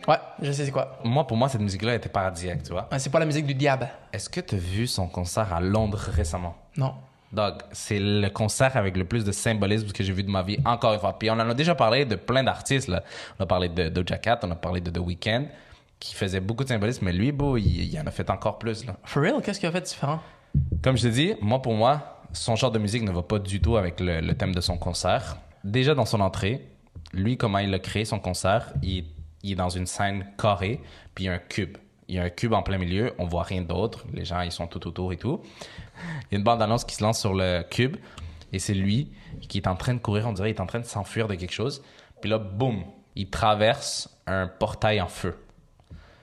[0.08, 0.98] Ouais, je sais c'est quoi.
[1.04, 2.88] Moi, pour moi, cette musique-là était paradisiaque, tu vois.
[2.92, 3.88] Ouais, c'est pas la musique du diable.
[4.12, 6.56] Est-ce que tu as vu son concert à Londres récemment?
[6.78, 6.96] Non.
[7.32, 10.58] Dog, c'est le concert avec le plus de symbolisme que j'ai vu de ma vie,
[10.66, 11.18] encore une fois.
[11.18, 13.04] Puis on en a déjà parlé de plein d'artistes, là.
[13.40, 15.44] On a parlé de Doja Cat, on a parlé de The Weeknd,
[16.02, 18.86] qui faisait beaucoup de symbolisme, mais lui, beau, il, il en a fait encore plus,
[18.86, 18.98] là.
[19.06, 20.20] For real, qu'est-ce qu'il a fait de différent?
[20.84, 23.62] Comme je te dis, moi, pour moi, son genre de musique ne va pas du
[23.62, 25.38] tout avec le, le thème de son concert.
[25.64, 26.68] Déjà dans son entrée,
[27.14, 29.06] lui, comment il a créé son concert, il,
[29.44, 30.82] il est dans une scène carrée,
[31.14, 31.78] puis il y a un cube.
[32.08, 34.06] Il y a un cube en plein milieu, on voit rien d'autre.
[34.12, 35.40] Les gens, ils sont tout autour et tout.
[36.24, 37.98] Il y a une bande-annonce qui se lance sur le cube,
[38.52, 39.12] et c'est lui
[39.48, 41.36] qui est en train de courir, on dirait, il est en train de s'enfuir de
[41.36, 41.84] quelque chose.
[42.22, 42.84] Puis là, boum,
[43.16, 45.38] il traverse un portail en feu.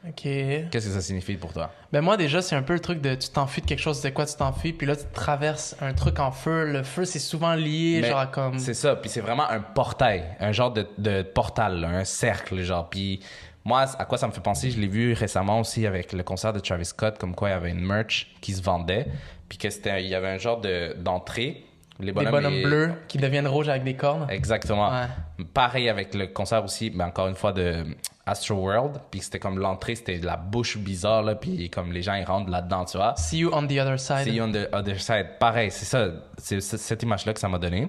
[0.06, 0.22] Ok.
[0.22, 1.70] Qu'est-ce que ça signifie pour toi?
[1.92, 4.12] Ben moi déjà c'est un peu le truc de tu t'enfuis de quelque chose, c'est
[4.12, 6.64] quoi tu t'enfuis, puis là tu traverses un truc en feu.
[6.70, 8.58] Le feu c'est souvent lié Mais genre à comme.
[8.58, 12.60] C'est ça, puis c'est vraiment un portail, un genre de, de portal, là, un cercle,
[12.62, 12.88] genre.
[12.88, 13.20] Puis
[13.64, 16.52] moi, à quoi ça me fait penser, je l'ai vu récemment aussi avec le concert
[16.52, 19.06] de Travis Scott, comme quoi il y avait une merch qui se vendait,
[19.48, 21.64] puis que c'était, il y avait un genre de, d'entrée.
[22.00, 24.26] Les Des bonhommes, bonhommes les- bleus qui deviennent rouges avec des cornes.
[24.30, 24.88] Exactement.
[24.90, 25.44] Ouais.
[25.52, 27.84] Pareil avec le concert aussi, mais encore une fois de
[28.28, 32.02] Astro World, puis c'était comme l'entrée, c'était de la bouche bizarre, là, puis comme les
[32.02, 33.14] gens ils rentrent là-dedans, tu vois.
[33.16, 34.24] See you on the other side.
[34.24, 35.38] See you on the other side.
[35.40, 36.08] Pareil, c'est ça.
[36.38, 37.88] C'est cette image-là que ça m'a donné.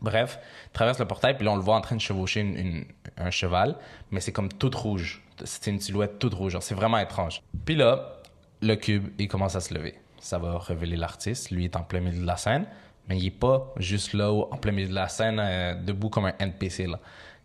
[0.00, 0.38] Bref,
[0.72, 2.84] traverse le portail, puis là, on le voit en train de chevaucher une- une-
[3.18, 3.76] un cheval,
[4.10, 5.22] mais c'est comme toute rouge.
[5.44, 6.56] C'est une silhouette toute rouge.
[6.60, 7.42] C'est vraiment étrange.
[7.64, 8.16] Puis là,
[8.60, 9.94] le cube, il commence à se lever.
[10.20, 11.50] Ça va révéler l'artiste.
[11.50, 12.66] Lui est en plein milieu de la scène,
[13.08, 16.26] mais il est pas juste là, en plein milieu de la scène, euh, debout comme
[16.26, 16.98] un NPC, là.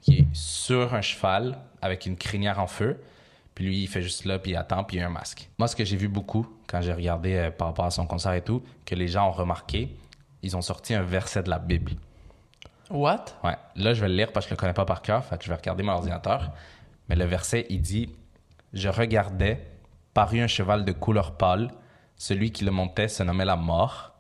[0.06, 3.02] Il est sur un cheval avec une crinière en feu.
[3.56, 5.50] Puis lui, il fait juste là, puis il attend, puis il a un masque.
[5.58, 8.34] Moi, ce que j'ai vu beaucoup quand j'ai regardé euh, par rapport à son concert
[8.34, 9.95] et tout, que les gens ont remarqué,
[10.43, 11.93] ils ont sorti un verset de la Bible.
[12.91, 13.26] What?
[13.43, 13.56] Ouais.
[13.76, 15.43] Là, je vais le lire parce que je le connais pas par cœur, fait que
[15.43, 16.52] je vais regarder mon ordinateur.
[17.10, 18.10] Mais le verset, il dit
[18.74, 19.66] Je regardais,
[20.14, 21.72] parut un cheval de couleur pâle.
[22.16, 24.14] Celui qui le montait se nommait la mort,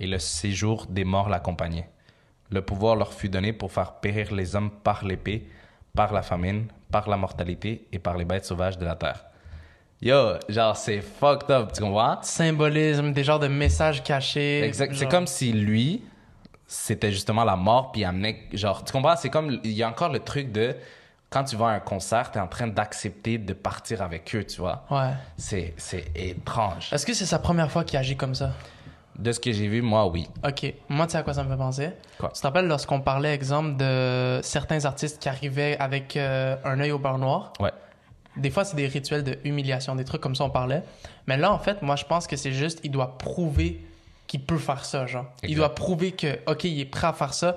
[0.00, 1.90] et le séjour des morts l'accompagnait.
[2.50, 5.46] Le pouvoir leur fut donné pour faire périr les hommes par l'épée,
[5.94, 9.24] par la famine, par la mortalité et par les bêtes sauvages de la terre.
[10.00, 12.22] Yo, genre, c'est fucked up, tu comprends?
[12.22, 14.62] Symbolisme, des genres de messages cachés.
[14.62, 14.94] Exact.
[14.94, 16.04] C'est comme si lui,
[16.66, 18.44] c'était justement la mort, puis il amenait.
[18.52, 19.16] Genre, tu comprends?
[19.16, 19.58] C'est comme.
[19.64, 20.76] Il y a encore le truc de.
[21.30, 24.62] Quand tu vas à un concert, t'es en train d'accepter de partir avec eux, tu
[24.62, 24.86] vois?
[24.90, 25.10] Ouais.
[25.36, 26.90] C'est, c'est étrange.
[26.90, 28.52] Est-ce que c'est sa première fois qu'il agit comme ça?
[29.18, 30.28] De ce que j'ai vu, moi, oui.
[30.46, 30.72] Ok.
[30.88, 31.90] Moi, tu sais à quoi ça me fait penser?
[32.18, 32.30] Quoi?
[32.32, 36.92] Tu te rappelles lorsqu'on parlait, exemple, de certains artistes qui arrivaient avec euh, un œil
[36.92, 37.52] au beurre noir?
[37.58, 37.72] Ouais.
[38.36, 40.84] Des fois, c'est des rituels de humiliation, des trucs comme ça, on parlait.
[41.26, 43.84] Mais là, en fait, moi, je pense que c'est juste, il doit prouver
[44.28, 45.26] qu'il peut faire ça, genre.
[45.42, 47.56] Il doit prouver que, OK, il est prêt à faire ça.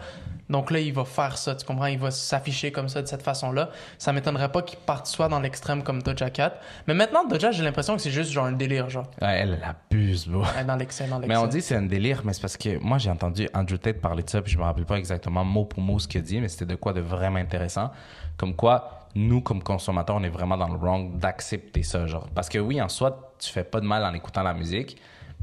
[0.52, 1.86] Donc là, il va faire ça, tu comprends?
[1.86, 3.70] Il va s'afficher comme ça, de cette façon-là.
[3.98, 6.56] Ça m'étonnerait pas qu'il parte soit dans l'extrême comme Doja Cat.
[6.88, 9.08] Mais maintenant, Doja, j'ai l'impression que c'est juste genre un délire, genre.
[9.22, 10.42] Ouais, elle, elle abuse, bro.
[10.42, 11.34] Ouais, Dans l'excès, dans l'excès.
[11.34, 13.78] Mais on dit que c'est un délire, mais c'est parce que moi j'ai entendu Andrew
[13.78, 16.20] Tate parler de ça, puis je me rappelle pas exactement mot pour mot ce qu'il
[16.20, 17.92] a dit, mais c'était de quoi de vraiment intéressant.
[18.38, 22.28] Comme quoi, nous, comme consommateurs, on est vraiment dans le wrong d'accepter ça, genre.
[22.36, 24.98] Parce que oui, en soi, tu fais pas de mal en écoutant la musique,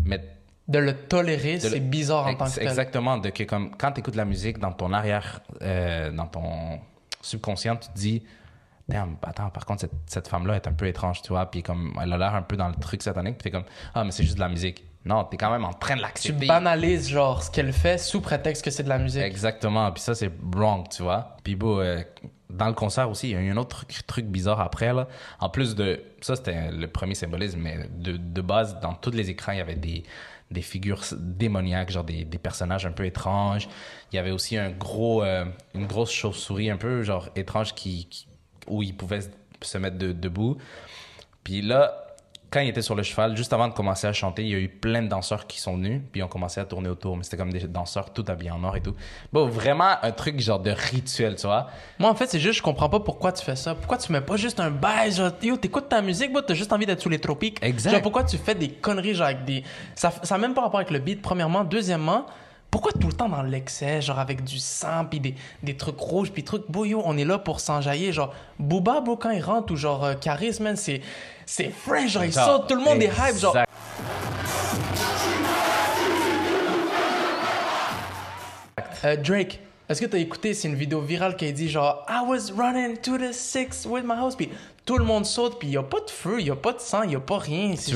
[0.05, 0.21] mais
[0.69, 2.65] De le tolérer, de le- c'est bizarre en Ex- tant que tel.
[2.69, 6.79] Exactement, de que comme quand tu écoutes la musique dans ton arrière, euh, dans ton
[7.23, 8.23] subconscient, tu te dis,
[8.89, 11.93] Damn, attends, par contre, cette, cette femme-là est un peu étrange, tu vois, puis comme
[12.03, 14.23] elle a l'air un peu dans le truc satanique, puis t'es comme, ah, mais c'est
[14.23, 14.83] juste de la musique.
[15.05, 16.47] Non, t'es quand même en train de Tu l'accepter.
[16.47, 19.23] banalises, genre, ce qu'elle fait sous prétexte que c'est de la musique.
[19.23, 21.37] Exactement, puis ça, c'est wrong, tu vois.
[21.45, 22.01] Puis bon, euh,
[22.49, 25.07] dans le concert aussi, il y a eu un autre truc, truc bizarre après, là.
[25.39, 29.29] En plus de, ça, c'était le premier symbolisme, mais de, de base, dans tous les
[29.29, 30.03] écrans, il y avait des,
[30.51, 33.69] des figures démoniaques, genre des, des personnages un peu étranges.
[34.13, 35.45] Il y avait aussi un gros, euh,
[35.75, 38.09] une grosse chauve-souris un peu, genre, étrange qui,
[38.67, 39.21] où il pouvait
[39.63, 40.57] se- mettre de- debout.
[41.45, 42.08] Puis là,
[42.51, 44.59] quand il était sur le cheval, juste avant de commencer à chanter, il y a
[44.59, 47.17] eu plein de danseurs qui sont venus, puis ils ont commencé à tourner autour.
[47.17, 48.95] Mais c'était comme des danseurs tout habillés en noir et tout.
[49.33, 51.69] Bon, vraiment un truc genre de rituel, tu vois.
[51.99, 53.75] Moi, en fait, c'est juste, je comprends pas pourquoi tu fais ça.
[53.75, 56.73] Pourquoi tu mets pas juste un bail, genre, yo, t'écoutes ta musique, bro, t'as juste
[56.73, 57.59] envie d'être sous les tropiques.
[57.63, 57.91] Exact.
[57.91, 59.63] Genre, pourquoi tu fais des conneries, genre, avec des.
[59.95, 61.65] Ça, ça a même pas rapport avec le beat, premièrement.
[61.65, 62.25] Deuxièmement,
[62.71, 66.31] pourquoi tout le temps dans l'excès, genre, avec du sang, puis des, des trucs rouges,
[66.33, 66.65] puis trucs.
[66.75, 68.13] Yo, on est là pour s'enjailler.
[68.13, 71.03] Genre, Booba, bro, quand il rentre, ou genre, euh, Caris, man, c'est.
[71.51, 73.57] C'est fresh, genre, il saute, tout le monde est hype, genre.
[73.57, 73.71] exact.
[79.05, 82.21] Euh, Drake, est-ce que t'as écouté, c'est une vidéo virale qui a dit genre I
[82.27, 84.51] was running to the six with my house, puis
[84.85, 87.05] tout le monde saute, puis y a pas de feu, y a pas de sang,
[87.05, 87.75] y a pas rien.
[87.77, 87.93] C'est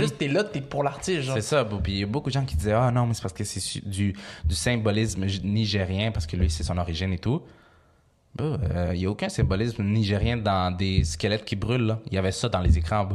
[0.00, 1.36] juste t'es là, t'es pour l'artiste, genre.
[1.36, 1.64] C'est ça.
[1.64, 3.44] Puis il y a beaucoup de gens qui disaient Ah non, mais c'est parce que
[3.44, 7.40] c'est du, du symbolisme nigérien, parce que lui, c'est son origine et tout.
[8.40, 11.96] Euh, il n'y a aucun symbolisme nigérien dans des squelettes qui brûlent.
[12.06, 13.08] Il y avait ça dans les écrans.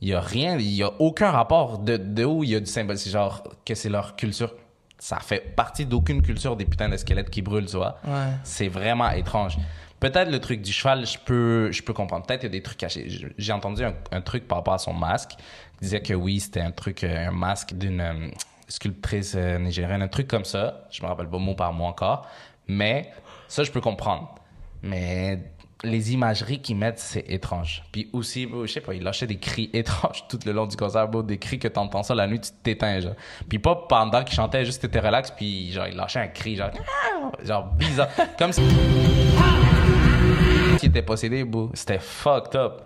[0.00, 2.60] Il n'y a rien, il n'y a aucun rapport de, de où il y a
[2.60, 3.04] du symbolisme.
[3.04, 4.52] C'est genre que c'est leur culture.
[4.98, 7.98] Ça fait partie d'aucune culture des putains de squelettes qui brûlent, tu vois.
[8.06, 8.32] Ouais.
[8.44, 9.58] C'est vraiment étrange.
[10.00, 12.26] Peut-être le truc du cheval, je peux, je peux comprendre.
[12.26, 13.32] Peut-être il y a des trucs cachés.
[13.36, 15.32] J'ai entendu un, un truc par rapport à son masque.
[15.80, 18.28] Il disait que oui, c'était un truc, euh, un masque d'une euh,
[18.68, 20.86] sculptrice euh, nigérienne, un truc comme ça.
[20.90, 22.26] Je me rappelle pas mot par mot encore.
[22.68, 23.10] Mais
[23.48, 24.34] ça, je peux comprendre.
[24.82, 25.38] Mais
[25.84, 27.84] les imageries qu'ils mettent, c'est étrange.
[27.92, 31.08] Puis aussi, je sais pas, ils lâchaient des cris étranges tout le long du concert,
[31.08, 33.14] des cris que t'entends ça la nuit, tu t'éteins, genre.
[33.48, 37.72] Puis pas pendant qu'ils chantaient, juste t'étais relax, puis genre, ils lâchaient un cri, genre,
[37.78, 38.08] bizarre.
[38.38, 38.62] Comme si.
[40.78, 41.44] qui était possédé.
[41.74, 42.82] C'était fucked up.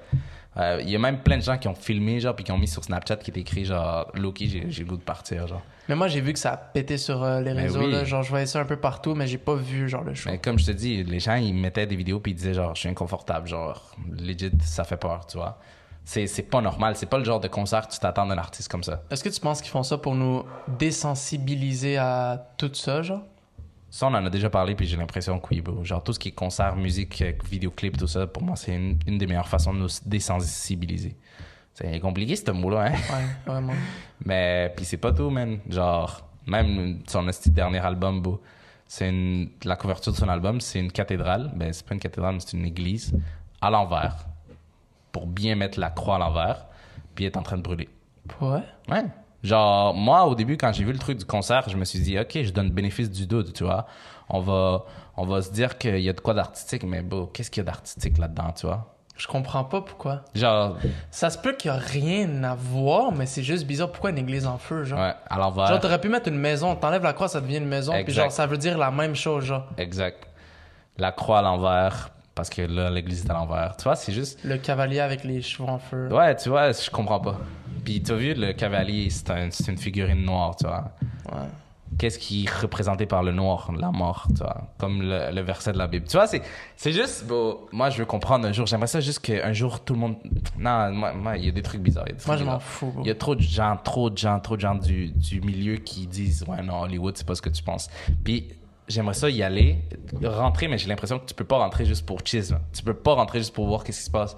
[0.56, 2.58] Euh, Il y a même plein de gens qui ont filmé, genre, puis qui ont
[2.58, 5.62] mis sur Snapchat qui écrit, genre, Loki, j'ai le goût de partir, genre.
[5.88, 7.80] Mais moi, j'ai vu que ça a pété sur euh, les Ben réseaux.
[7.80, 7.92] oui.
[7.92, 8.04] là.
[8.04, 10.28] Genre, je voyais ça un peu partout, mais j'ai pas vu genre le show.
[10.30, 12.74] Mais comme je te dis, les gens, ils mettaient des vidéos puis ils disaient genre,
[12.74, 15.58] je suis inconfortable, genre, legit, ça fait peur, tu vois.
[16.04, 18.82] C'est pas normal, c'est pas le genre de concert que tu t'attends d'un artiste comme
[18.82, 19.02] ça.
[19.10, 20.44] Est-ce que tu penses qu'ils font ça pour nous
[20.78, 23.22] désensibiliser à tout ça, genre?
[23.90, 25.84] Ça, on en a déjà parlé puis j'ai l'impression que oui, bro.
[25.84, 28.98] Genre, tout ce qui est concert, musique, euh, vidéoclip, tout ça, pour moi, c'est une,
[29.06, 31.16] une des meilleures façons de nous désensibiliser.
[31.74, 32.92] C'est compliqué, ce mot-là, hein?
[32.92, 33.72] Ouais, vraiment.
[34.24, 35.58] Mais puis c'est pas tout, man.
[35.68, 38.40] Genre, même son dernier album, beau.
[38.86, 41.50] C'est une, la couverture de son album, c'est une cathédrale.
[41.54, 43.16] Ben, c'est pas une cathédrale, mais c'est une église
[43.60, 44.26] à l'envers.
[45.12, 46.66] Pour bien mettre la croix à l'envers.
[47.14, 47.88] Puis est en train de brûler.
[48.40, 48.62] Ouais.
[48.88, 49.04] Ouais.
[49.42, 52.18] Genre, moi, au début, quand j'ai vu le truc du concert, je me suis dit,
[52.18, 53.86] OK, je donne le bénéfice du doute, tu vois.
[54.28, 54.84] On va,
[55.16, 57.66] on va se dire qu'il y a de quoi d'artistique, mais bon, qu'est-ce qu'il y
[57.66, 58.94] a d'artistique là-dedans, tu vois?
[59.16, 60.22] Je comprends pas pourquoi.
[60.34, 60.76] Genre,
[61.10, 63.90] Ça se peut qu'il y a rien à voir, mais c'est juste bizarre.
[63.92, 64.98] Pourquoi une église en feu, genre?
[64.98, 65.66] ouais, à l'envers.
[65.66, 68.32] Genre, t'aurais pu mettre une maison, t'enlèves la croix, ça devient une maison, puis genre,
[68.32, 69.66] ça veut dire la même chose, genre.
[69.76, 70.26] Exact.
[70.96, 73.76] La croix à l'envers, parce que là, l'église est à l'envers.
[73.76, 74.38] Tu vois, c'est juste.
[74.42, 76.08] Le cavalier avec les cheveux en feu.
[76.10, 77.36] Ouais, tu vois, je comprends pas.
[77.84, 80.92] Puis t'as vu, le cavalier, c'est un- c'est une figurine noire, tu vois.
[81.32, 81.48] Ouais.
[81.98, 85.72] Qu'est-ce qui est représenté par le noir, la mort, tu vois, comme le, le verset
[85.72, 86.06] de la Bible.
[86.06, 89.52] Tu vois, c'est, juste, bon, moi je veux comprendre un jour, j'aimerais ça juste qu'un
[89.52, 90.16] jour tout le monde.
[90.56, 92.04] Non, moi, moi, il y a des trucs bizarres.
[92.04, 92.94] des Moi, trucs je m'en fous.
[93.00, 95.76] Il y a trop de gens, trop de gens, trop de gens du, du milieu
[95.76, 97.88] qui disent, ouais, non, Hollywood, c'est pas ce que tu penses.
[98.22, 98.48] Puis
[98.86, 99.78] j'aimerais ça y aller,
[100.22, 102.60] rentrer, mais j'ai l'impression que tu peux pas rentrer juste pour chisme.
[102.72, 104.36] Tu peux pas rentrer juste pour voir qu'est-ce qui se passe.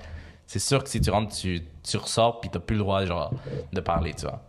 [0.52, 3.32] C'est sûr que si tu rentres, tu, tu ressors, puis t'as plus le droit, genre,
[3.72, 4.42] de parler, tu vois.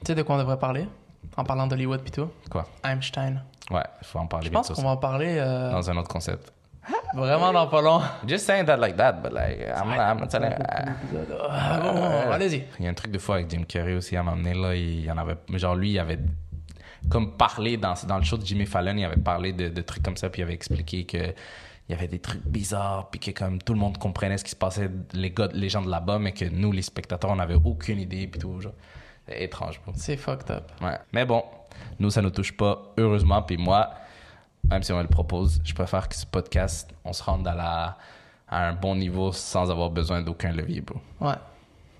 [0.00, 0.88] Tu sais de quoi on devrait parler?
[1.36, 2.28] En parlant d'Hollywood pis tout?
[2.50, 2.66] Quoi?
[2.82, 3.40] Einstein.
[3.70, 5.70] Ouais, faut en parler Je pense qu'on va en parler euh.
[5.70, 6.52] Dans un autre concept.
[7.14, 8.00] vraiment dans pas long.
[8.26, 10.50] Just saying that like that, but like, I'm, I'm not telling
[11.48, 12.64] Ah, bon, bon, allez-y.
[12.80, 15.04] Il y a un truc de fois avec Jim Carrey aussi à m'amener là, il
[15.04, 16.18] y en avait, genre lui, il avait
[17.08, 20.02] comme parlé dans, dans le show de Jimmy Fallon, il avait parlé de, de trucs
[20.02, 21.32] comme ça, puis il avait expliqué que
[21.88, 24.50] il y avait des trucs bizarres, puis que comme tout le monde comprenait ce qui
[24.50, 27.58] se passait, les gars, les gens de là-bas, mais que nous, les spectateurs, on n'avait
[27.62, 28.72] aucune idée, puis tout, genre.
[29.26, 29.92] C'est étrange, bro.
[29.96, 30.70] C'est fucked up.
[30.82, 30.98] Ouais.
[31.12, 31.42] Mais bon,
[31.98, 33.42] nous, ça nous touche pas, heureusement.
[33.42, 33.90] Puis moi,
[34.70, 37.54] même si on me le propose, je préfère que ce podcast, on se rende à,
[37.54, 37.98] la,
[38.48, 41.00] à un bon niveau sans avoir besoin d'aucun levier, bro.
[41.20, 41.34] Ouais.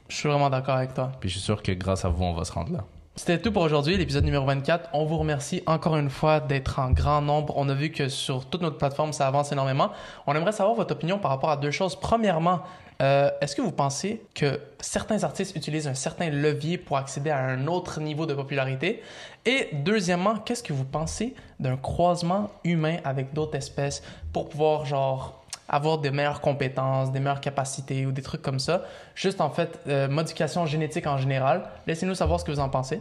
[0.09, 1.13] Je suis vraiment d'accord avec toi.
[1.19, 2.85] Puis je suis sûr que grâce à vous, on va se rendre là.
[3.17, 4.91] C'était tout pour aujourd'hui, l'épisode numéro 24.
[4.93, 7.55] On vous remercie encore une fois d'être en grand nombre.
[7.57, 9.91] On a vu que sur toute notre plateforme, ça avance énormément.
[10.27, 11.95] On aimerait savoir votre opinion par rapport à deux choses.
[11.95, 12.63] Premièrement,
[13.03, 17.39] euh, est-ce que vous pensez que certains artistes utilisent un certain levier pour accéder à
[17.39, 19.01] un autre niveau de popularité?
[19.47, 24.03] Et deuxièmement, qu'est-ce que vous pensez d'un croisement humain avec d'autres espèces
[24.33, 28.83] pour pouvoir, genre, avoir des meilleures compétences, des meilleures capacités ou des trucs comme ça.
[29.15, 31.65] Juste en fait, euh, modification génétique en général.
[31.87, 33.01] Laissez-nous savoir ce que vous en pensez.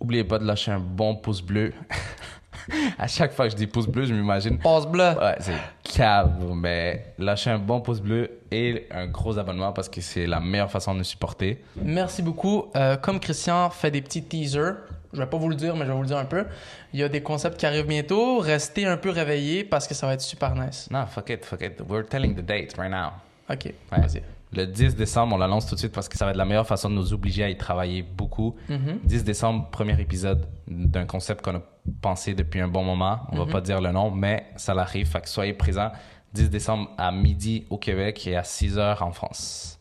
[0.00, 1.72] Oubliez pas de lâcher un bon pouce bleu.
[2.98, 4.58] à chaque fois que je dis pouce bleu, je m'imagine.
[4.58, 5.10] Passe bleu.
[5.20, 10.00] Ouais, c'est cave, mais lâchez un bon pouce bleu et un gros abonnement parce que
[10.00, 11.62] c'est la meilleure façon de nous supporter.
[11.82, 12.66] Merci beaucoup.
[12.76, 14.74] Euh, comme Christian fait des petits teasers,
[15.12, 16.44] je vais pas vous le dire, mais je vais vous le dire un peu.
[16.92, 18.38] Il y a des concepts qui arrivent bientôt.
[18.38, 20.88] Restez un peu réveillés parce que ça va être super nice.
[20.90, 21.80] Non, fuck it, fuck it.
[21.88, 23.10] We're telling the date right now.
[23.50, 24.00] Ok, Ouais.
[24.00, 24.22] vas-y.
[24.52, 26.66] Le 10 décembre, on l'annonce tout de suite parce que ça va être la meilleure
[26.66, 28.56] façon de nous obliger à y travailler beaucoup.
[28.68, 29.00] Mhm.
[29.04, 31.62] 10 décembre, premier épisode d'un concept qu'on a
[32.00, 33.20] pensé depuis un bon moment.
[33.32, 35.06] On va pas dire le nom, mais ça l'arrive.
[35.06, 35.90] Fait que soyez présents.
[36.32, 39.78] 10 décembre à midi au Québec et à 6 heures en France.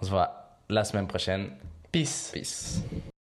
[0.00, 1.48] On se voit la semaine prochaine.
[1.92, 2.30] Peace.
[2.32, 2.82] Peace.